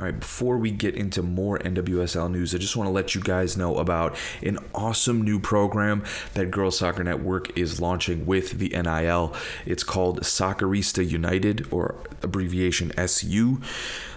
[0.01, 3.21] All right, before we get into more NWSL news, I just want to let you
[3.21, 8.69] guys know about an awesome new program that Girls Soccer Network is launching with the
[8.69, 9.35] NIL.
[9.63, 13.61] It's called Soccerista United, or abbreviation SU.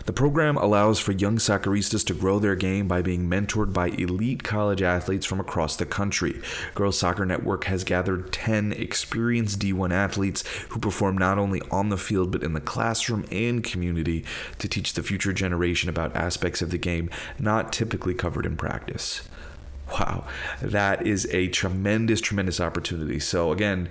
[0.07, 4.43] The program allows for young socceristas to grow their game by being mentored by elite
[4.43, 6.43] college athletes from across the country.
[6.75, 11.97] Girls Soccer Network has gathered 10 experienced D1 athletes who perform not only on the
[11.97, 14.27] field but in the classroom and community
[14.59, 19.23] to teach the future generation about aspects of the game not typically covered in practice.
[19.95, 20.25] Wow,
[20.61, 23.19] that is a tremendous, tremendous opportunity.
[23.21, 23.89] So, again,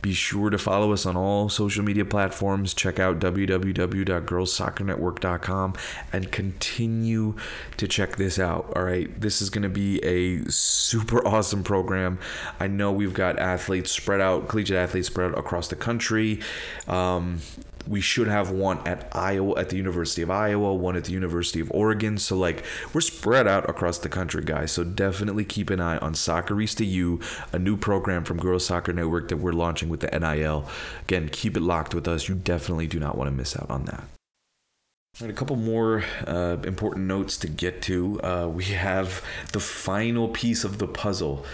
[0.00, 2.74] be sure to follow us on all social media platforms.
[2.74, 5.74] Check out www.girlssoccernetwork.com
[6.12, 7.36] and continue
[7.76, 8.72] to check this out.
[8.74, 12.18] All right, this is going to be a super awesome program.
[12.58, 16.40] I know we've got athletes spread out, collegiate athletes spread out across the country.
[16.88, 17.38] Um,
[17.86, 21.60] we should have one at Iowa at the University of Iowa, one at the University
[21.60, 22.18] of Oregon.
[22.18, 24.72] So like we're spread out across the country, guys.
[24.72, 27.20] So definitely keep an eye on Soccerista U,
[27.52, 30.66] a new program from Girls Soccer Network that we're launching with the NIL.
[31.02, 32.28] Again, keep it locked with us.
[32.28, 34.04] You definitely do not want to miss out on that.
[35.20, 38.18] Right, a couple more uh, important notes to get to.
[38.22, 39.22] Uh, we have
[39.52, 41.44] the final piece of the puzzle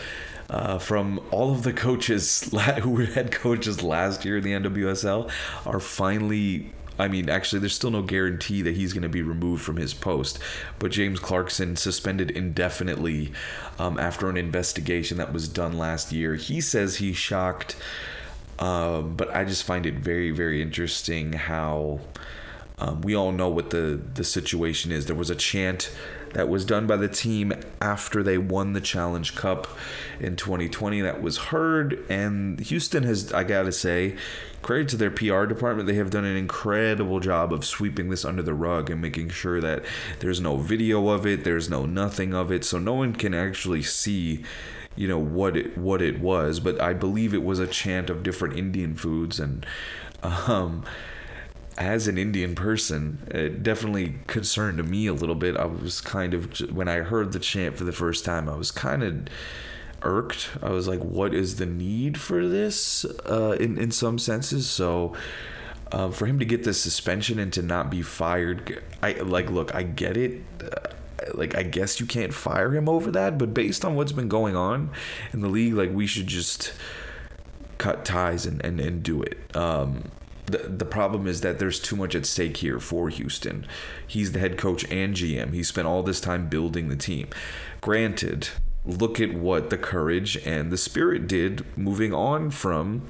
[0.51, 2.49] uh, from all of the coaches
[2.83, 5.31] who were head coaches last year in the NWSL
[5.67, 9.63] are finally I mean, actually, there's still no guarantee that he's going to be removed
[9.63, 10.39] from his post.
[10.81, 13.33] But James Clarkson suspended indefinitely
[13.79, 16.35] um, after an investigation that was done last year.
[16.35, 17.77] He says he's shocked,
[18.59, 22.01] um, but I just find it very, very interesting how
[22.79, 25.07] um, we all know what the the situation is.
[25.07, 25.93] There was a chant
[26.39, 29.66] that was done by the team after they won the Challenge Cup
[30.20, 32.07] in 2020 that was heard.
[32.09, 34.14] And Houston has, I gotta say,
[34.62, 35.89] credit to their PR department.
[35.89, 39.61] They have done an incredible job of sweeping this under the rug and making sure
[39.61, 39.84] that
[40.20, 43.82] there's no video of it, there's no nothing of it, so no one can actually
[43.82, 44.45] see
[44.95, 48.24] you know what it what it was but i believe it was a chant of
[48.24, 49.64] different indian foods and
[50.24, 50.84] um
[51.79, 55.57] as an Indian person, it definitely concerned me a little bit.
[55.57, 58.72] I was kind of when I heard the chant for the first time, I was
[58.72, 59.29] kind of
[60.03, 60.51] irked.
[60.61, 65.14] I was like, "What is the need for this?" Uh, in in some senses, so.
[65.91, 69.51] Um, for him to get the suspension and to not be fired, I like.
[69.51, 70.43] Look, I get it.
[70.62, 70.91] Uh,
[71.33, 74.55] like, I guess you can't fire him over that, but based on what's been going
[74.55, 74.91] on
[75.33, 76.74] in the league, like, we should just
[77.79, 79.39] cut ties and and, and do it.
[79.57, 80.11] Um,
[80.53, 83.67] the, problem is that there's too much at stake here for Houston.
[84.07, 85.53] He's the head coach and GM.
[85.53, 87.29] He spent all this time building the team.
[87.81, 88.49] Granted,
[88.85, 93.09] look at what the courage and the spirit did moving on from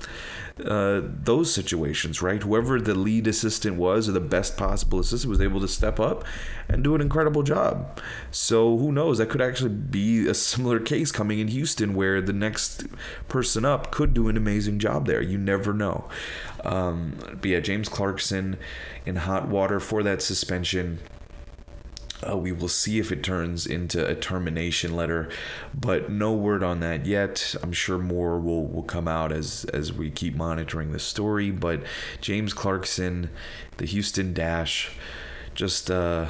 [0.65, 2.43] uh, those situations, right?
[2.43, 6.25] Whoever the lead assistant was or the best possible assistant was able to step up
[6.69, 8.01] and do an incredible job.
[8.31, 9.19] So who knows?
[9.19, 12.85] That could actually be a similar case coming in Houston where the next
[13.29, 15.23] person up could do an amazing job there.
[15.23, 16.09] You never know.
[16.65, 18.59] Um, but yeah, James Clarkson
[19.07, 20.99] in hot water for that suspension.
[22.27, 25.29] Uh, we will see if it turns into a termination letter,
[25.73, 27.55] but no word on that yet.
[27.63, 31.51] I'm sure more will, will come out as as we keep monitoring the story.
[31.51, 31.83] But
[32.21, 33.31] James Clarkson,
[33.77, 34.91] the Houston Dash,
[35.55, 36.27] just uh,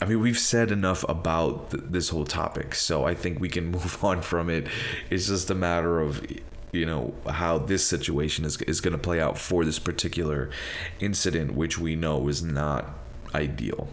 [0.00, 3.66] I mean, we've said enough about th- this whole topic, so I think we can
[3.70, 4.66] move on from it.
[5.08, 6.24] It's just a matter of
[6.72, 10.50] you know how this situation is is going to play out for this particular
[10.98, 12.96] incident, which we know is not
[13.32, 13.88] ideal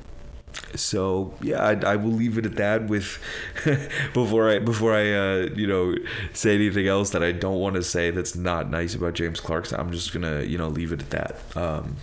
[0.75, 3.19] so yeah I, I, will leave it at that with
[4.13, 5.95] before i before i uh, you know
[6.33, 9.79] say anything else that i don't want to say that's not nice about james clarkson
[9.79, 11.57] i'm just gonna you know leave it at that.
[11.57, 11.97] Um,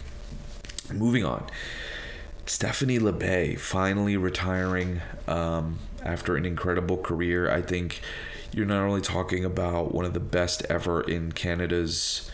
[0.93, 1.47] moving on.
[2.47, 7.51] Stephanie labbé finally retiring um, after an incredible career.
[7.51, 8.03] I think
[8.53, 12.31] you're not only talking about one of the best ever in canada's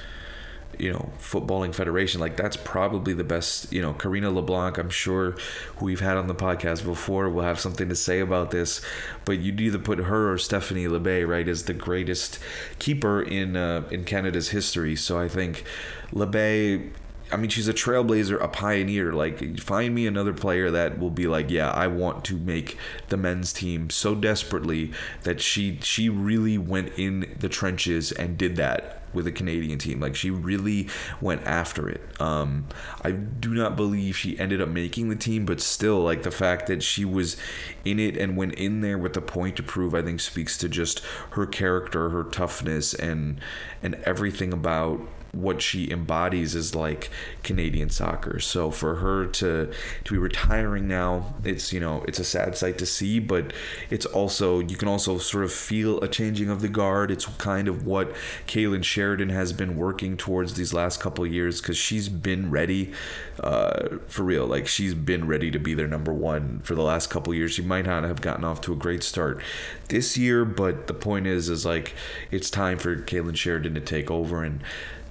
[0.78, 5.32] you know footballing federation like that's probably the best you know karina leblanc i'm sure
[5.76, 8.80] who we've had on the podcast before will have something to say about this
[9.24, 12.38] but you'd either put her or stephanie labbé right as the greatest
[12.78, 15.64] keeper in uh, in canada's history so i think
[16.12, 16.90] labbé
[17.32, 19.12] I mean, she's a trailblazer, a pioneer.
[19.12, 22.76] Like, find me another player that will be like, yeah, I want to make
[23.08, 24.92] the men's team so desperately
[25.22, 30.00] that she she really went in the trenches and did that with a Canadian team.
[30.00, 30.88] Like she really
[31.20, 32.00] went after it.
[32.20, 32.66] Um,
[33.02, 36.66] I do not believe she ended up making the team, but still, like the fact
[36.68, 37.36] that she was
[37.84, 40.68] in it and went in there with the point to prove, I think speaks to
[40.68, 41.00] just
[41.30, 43.40] her character, her toughness, and
[43.82, 45.00] and everything about
[45.32, 47.10] what she embodies is like
[47.42, 48.40] Canadian soccer.
[48.40, 49.72] So for her to
[50.04, 53.52] to be retiring now, it's you know it's a sad sight to see, but
[53.90, 57.10] it's also you can also sort of feel a changing of the guard.
[57.10, 58.12] It's kind of what
[58.46, 62.92] Kailen Sheridan has been working towards these last couple years because she's been ready
[63.40, 64.46] uh, for real.
[64.46, 67.52] Like she's been ready to be their number one for the last couple years.
[67.52, 69.40] She might not have gotten off to a great start
[69.88, 71.94] this year, but the point is, is like
[72.30, 74.62] it's time for Kailen Sheridan to take over and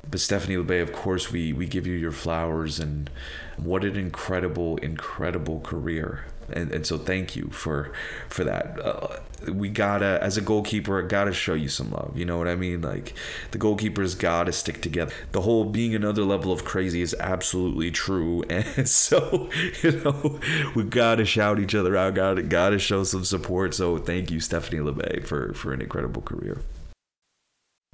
[0.10, 3.10] but Stephanie Labbé, of course, we we give you your flowers, and
[3.58, 6.26] what an incredible, incredible career.
[6.52, 7.92] And, and so thank you for
[8.28, 8.80] for that.
[8.80, 9.20] Uh,
[9.52, 12.18] we gotta, as a goalkeeper, gotta show you some love.
[12.18, 12.82] You know what I mean?
[12.82, 13.14] Like
[13.52, 15.14] the goalkeepers gotta stick together.
[15.32, 19.50] The whole being another level of crazy is absolutely true, and so
[19.84, 20.40] you know
[20.76, 22.16] we gotta shout each other out.
[22.16, 23.76] Gotta gotta show some support.
[23.76, 26.62] So thank you, Stephanie Labbé, for for an incredible career.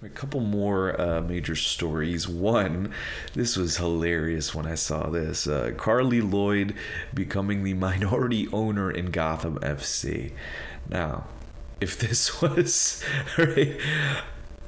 [0.05, 2.27] A couple more uh, major stories.
[2.27, 2.91] One,
[3.33, 5.47] this was hilarious when I saw this.
[5.47, 6.75] Uh, Carli Lloyd
[7.11, 10.31] becoming the minority owner in Gotham FC.
[10.87, 11.25] Now,
[11.81, 13.03] if this was.
[13.35, 13.79] Right,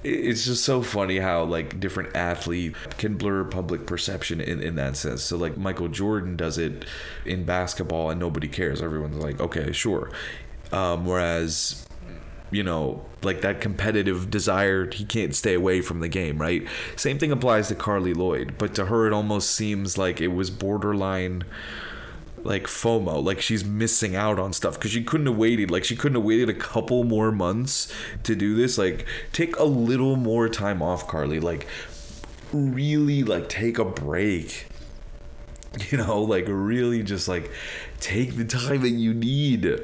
[0.04, 4.96] it's just so funny how like different athlete can blur public perception in, in that
[4.96, 6.86] sense so like michael jordan does it
[7.26, 10.12] in basketball and nobody cares everyone's like okay sure
[10.72, 11.87] um, whereas
[12.52, 16.66] you know, like that competitive desire, he can't stay away from the game, right?
[16.96, 20.50] Same thing applies to Carli Lloyd, but to her, it almost seems like it was
[20.50, 21.44] borderline
[22.44, 25.70] like FOMO, like she's missing out on stuff because she couldn't have waited.
[25.70, 27.94] Like she couldn't have waited a couple more months
[28.24, 28.78] to do this.
[28.78, 31.42] Like take a little more time off, Carli.
[31.42, 31.68] Like
[32.54, 34.68] really, like take a break.
[35.92, 37.52] You know, like really, just like
[38.00, 39.80] take the time that you need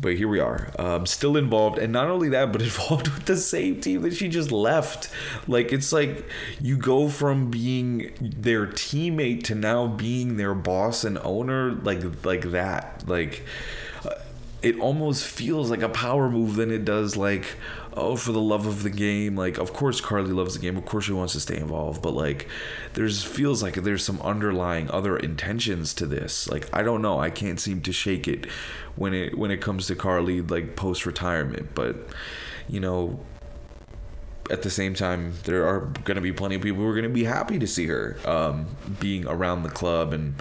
[0.00, 0.70] but here we are.
[0.78, 4.28] Um, still involved and not only that but involved with the same team that she
[4.28, 5.10] just left.
[5.46, 6.26] Like it's like
[6.60, 12.50] you go from being their teammate to now being their boss and owner like like
[12.50, 13.04] that.
[13.06, 13.44] Like
[14.62, 17.56] it almost feels like a power move than it does like
[17.94, 19.36] oh for the love of the game.
[19.36, 20.76] Like of course carli loves the game.
[20.76, 22.02] Of course she wants to stay involved.
[22.02, 22.48] But like
[22.94, 26.48] there's feels like there's some underlying other intentions to this.
[26.48, 27.18] Like i don't know.
[27.18, 28.46] I can't seem to shake it
[28.96, 31.96] when it when it comes to carli like post retirement but
[32.68, 33.18] you know
[34.50, 37.04] at the same time, there are going to be plenty of people who are going
[37.04, 38.66] to be happy to see her um,
[39.00, 40.34] being around the club and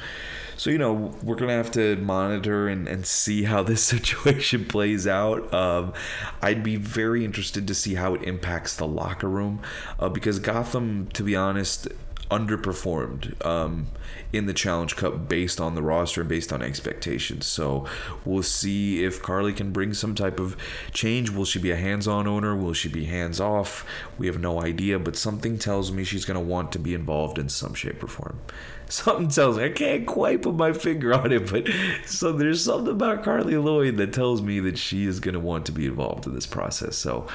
[0.58, 0.94] so, you know,
[1.24, 5.54] we're going to have to monitor and, and see how this situation plays out.
[5.54, 5.94] Um,
[6.42, 9.62] I'd be very interested to see how it impacts the locker room
[10.00, 11.88] uh, because Gotham, to be honest,
[12.32, 13.88] underperformed um,
[14.32, 17.46] in the Challenge Cup based on the roster and based on expectations.
[17.46, 17.86] So
[18.24, 20.56] we'll see if Carli can bring some type of
[20.94, 21.30] change.
[21.30, 22.56] Will she be a hands on owner?
[22.56, 23.86] Will she be hands off?
[24.18, 27.38] We have no idea, but something tells me she's going to want to be involved
[27.38, 28.40] in some shape or form.
[28.92, 31.66] Something tells me I can't quite put my finger on it, but
[32.06, 35.66] so there's something about Carli Lloyd that tells me that she is going to want
[35.68, 36.98] to be involved in this process.
[36.98, 37.26] So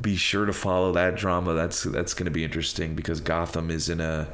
[0.00, 1.54] be sure to follow that drama.
[1.54, 4.28] That's that's going to be interesting because Gotham is in a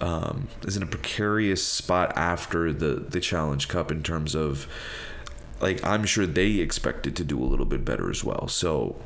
[0.00, 4.66] um, is in a precarious spot after the the Challenge Cup in terms of
[5.60, 8.48] like I'm sure they expected to do a little bit better as well.
[8.48, 8.96] So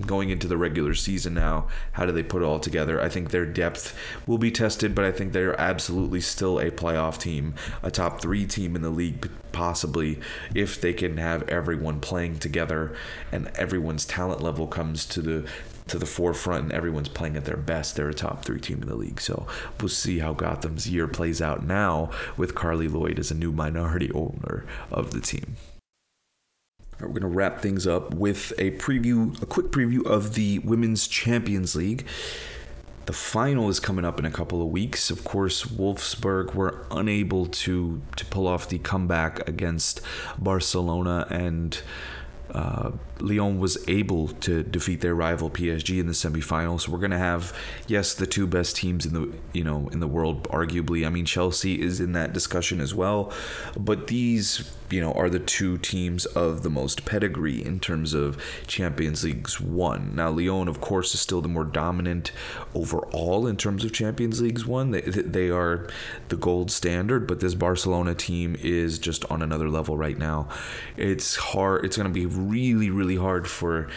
[0.00, 3.00] going into the regular season now, how do they put it all together?
[3.00, 7.18] I think their depth will be tested, but I think they're absolutely still a playoff
[7.18, 10.20] team, a top three team in the league, possibly,
[10.54, 12.94] if they can have everyone playing together
[13.30, 15.48] and everyone's talent level comes to the
[15.88, 17.96] to the forefront and everyone's playing at their best.
[17.96, 19.20] They're a top three team in the league.
[19.20, 19.46] So
[19.80, 24.10] we'll see how Gotham's year plays out now with Carli Lloyd as a new minority
[24.12, 25.56] owner of the team.
[27.02, 31.06] We're going to wrap things up with a preview, a quick preview of the Women's
[31.06, 32.06] Champions League.
[33.06, 35.10] The final is coming up in a couple of weeks.
[35.10, 40.00] Of course, Wolfsburg were unable to to pull off the comeback against
[40.38, 41.82] Barcelona and
[42.52, 46.82] uh, Lyon was able to defeat their rival PSG in the semifinals.
[46.82, 50.00] So we're going to have, yes, the two best teams in the you know in
[50.00, 51.06] the world, arguably.
[51.06, 53.32] I mean, Chelsea is in that discussion as well,
[53.76, 58.36] but these you know are the two teams of the most pedigree in terms of
[58.66, 60.14] Champions Leagues won.
[60.14, 62.32] Now Lyon, of course, is still the more dominant
[62.74, 64.90] overall in terms of Champions Leagues won.
[64.90, 65.88] They they are
[66.28, 70.48] the gold standard, but this Barcelona team is just on another level right now.
[70.96, 71.84] It's hard.
[71.84, 73.88] It's going to be really really hard for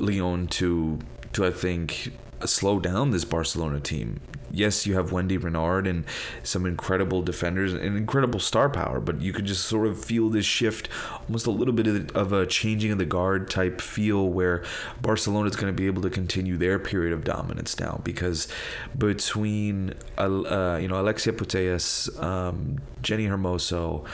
[0.00, 0.98] Lyon to
[1.34, 2.12] to I think
[2.46, 4.20] slow down this Barcelona team.
[4.50, 6.04] Yes, you have Wendy Renard and
[6.42, 10.46] some incredible defenders and incredible star power, but you could just sort of feel this
[10.46, 10.88] shift,
[11.26, 14.64] almost a little bit of a changing of the guard type feel where
[15.02, 18.48] Barcelona is going to be able to continue their period of dominance now because
[18.96, 24.06] between uh, you know Alexia Putellas, um, Jenni Hermoso,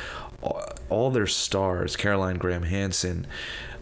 [0.88, 3.26] all their stars, Caroline Graham Hansen,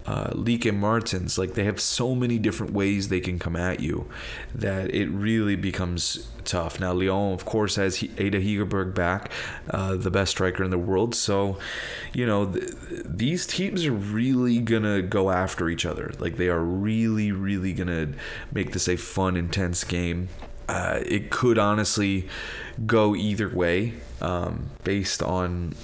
[0.07, 4.09] uh, Lieke Martens, like they have so many different ways they can come at you
[4.55, 6.81] that it really becomes tough.
[6.81, 9.31] Now, Lyon, of course, has Ada Hegerberg back,
[9.71, 11.15] uh, the best striker in the world.
[11.15, 11.59] So,
[12.13, 12.73] you know, th-
[13.05, 16.13] these teams are really going to go after each other.
[16.19, 18.19] Like they are really, really going to
[18.53, 20.29] make this a fun, intense game.
[20.69, 22.29] Uh, it could honestly
[22.87, 25.75] go either way um, based on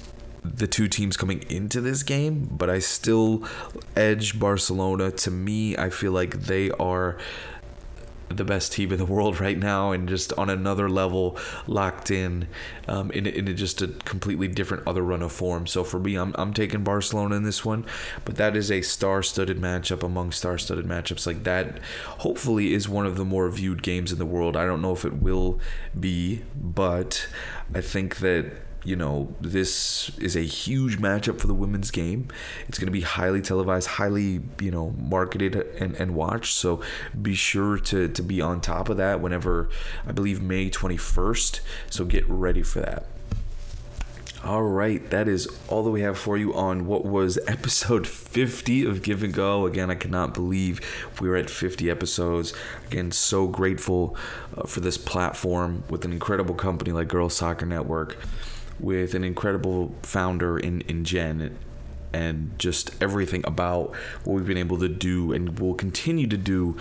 [0.55, 3.43] the two teams coming into this game, but I still
[3.95, 5.11] edge Barcelona.
[5.11, 7.17] To me, I feel like they are
[8.29, 11.37] the best team in the world right now and just on another level
[11.67, 12.47] locked in
[12.87, 15.67] um, in, in just a completely different other run of form.
[15.67, 17.85] So for me I'm, I'm taking barcelona in this one
[18.25, 21.25] but that is a star-studded matchup among star-studded matchups.
[21.25, 21.79] Like that
[22.19, 24.55] hopefully is one of the more viewed games in the world.
[24.55, 25.59] I don't know if it will
[25.99, 27.27] be but
[27.73, 28.51] i think that
[28.83, 32.29] you know, this is a huge matchup for the women's game.
[32.67, 36.55] It's going to be highly televised, highly, you know, marketed and, and watched.
[36.55, 36.81] So
[37.21, 39.69] be sure to, to be on top of that whenever,
[40.07, 41.59] I believe, May 21st.
[41.89, 43.05] So get ready for that.
[44.41, 48.85] All right, that is all that we have for you on what was episode 50
[48.85, 49.65] of Give and Go.
[49.65, 50.79] Again, I cannot believe
[51.19, 52.53] we are at 50 episodes.
[52.87, 54.15] Again, so grateful
[54.55, 58.17] uh, for this platform with an incredible company like Girls Soccer Network
[58.79, 61.57] with an incredible founder in, in Jen
[62.13, 66.75] and just everything about what we've been able to do and will continue to do.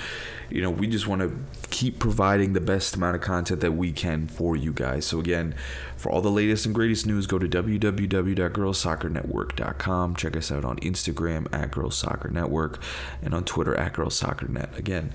[0.50, 1.38] You know, we just want to
[1.70, 5.04] keep providing the best amount of content that we can for you guys.
[5.04, 5.54] So, again,
[5.96, 10.16] for all the latest and greatest news, go to www.girlsoccernetwork.com.
[10.16, 12.82] Check us out on Instagram at Girls Soccer Network
[13.22, 14.70] and on Twitter at Girls Soccer Net.
[14.78, 15.12] Again,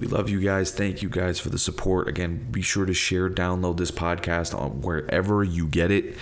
[0.00, 0.72] we love you guys.
[0.72, 2.08] Thank you guys for the support.
[2.08, 6.16] Again, be sure to share, download this podcast on wherever you get it.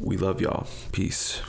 [0.00, 0.66] We love y'all.
[0.92, 1.42] Peace.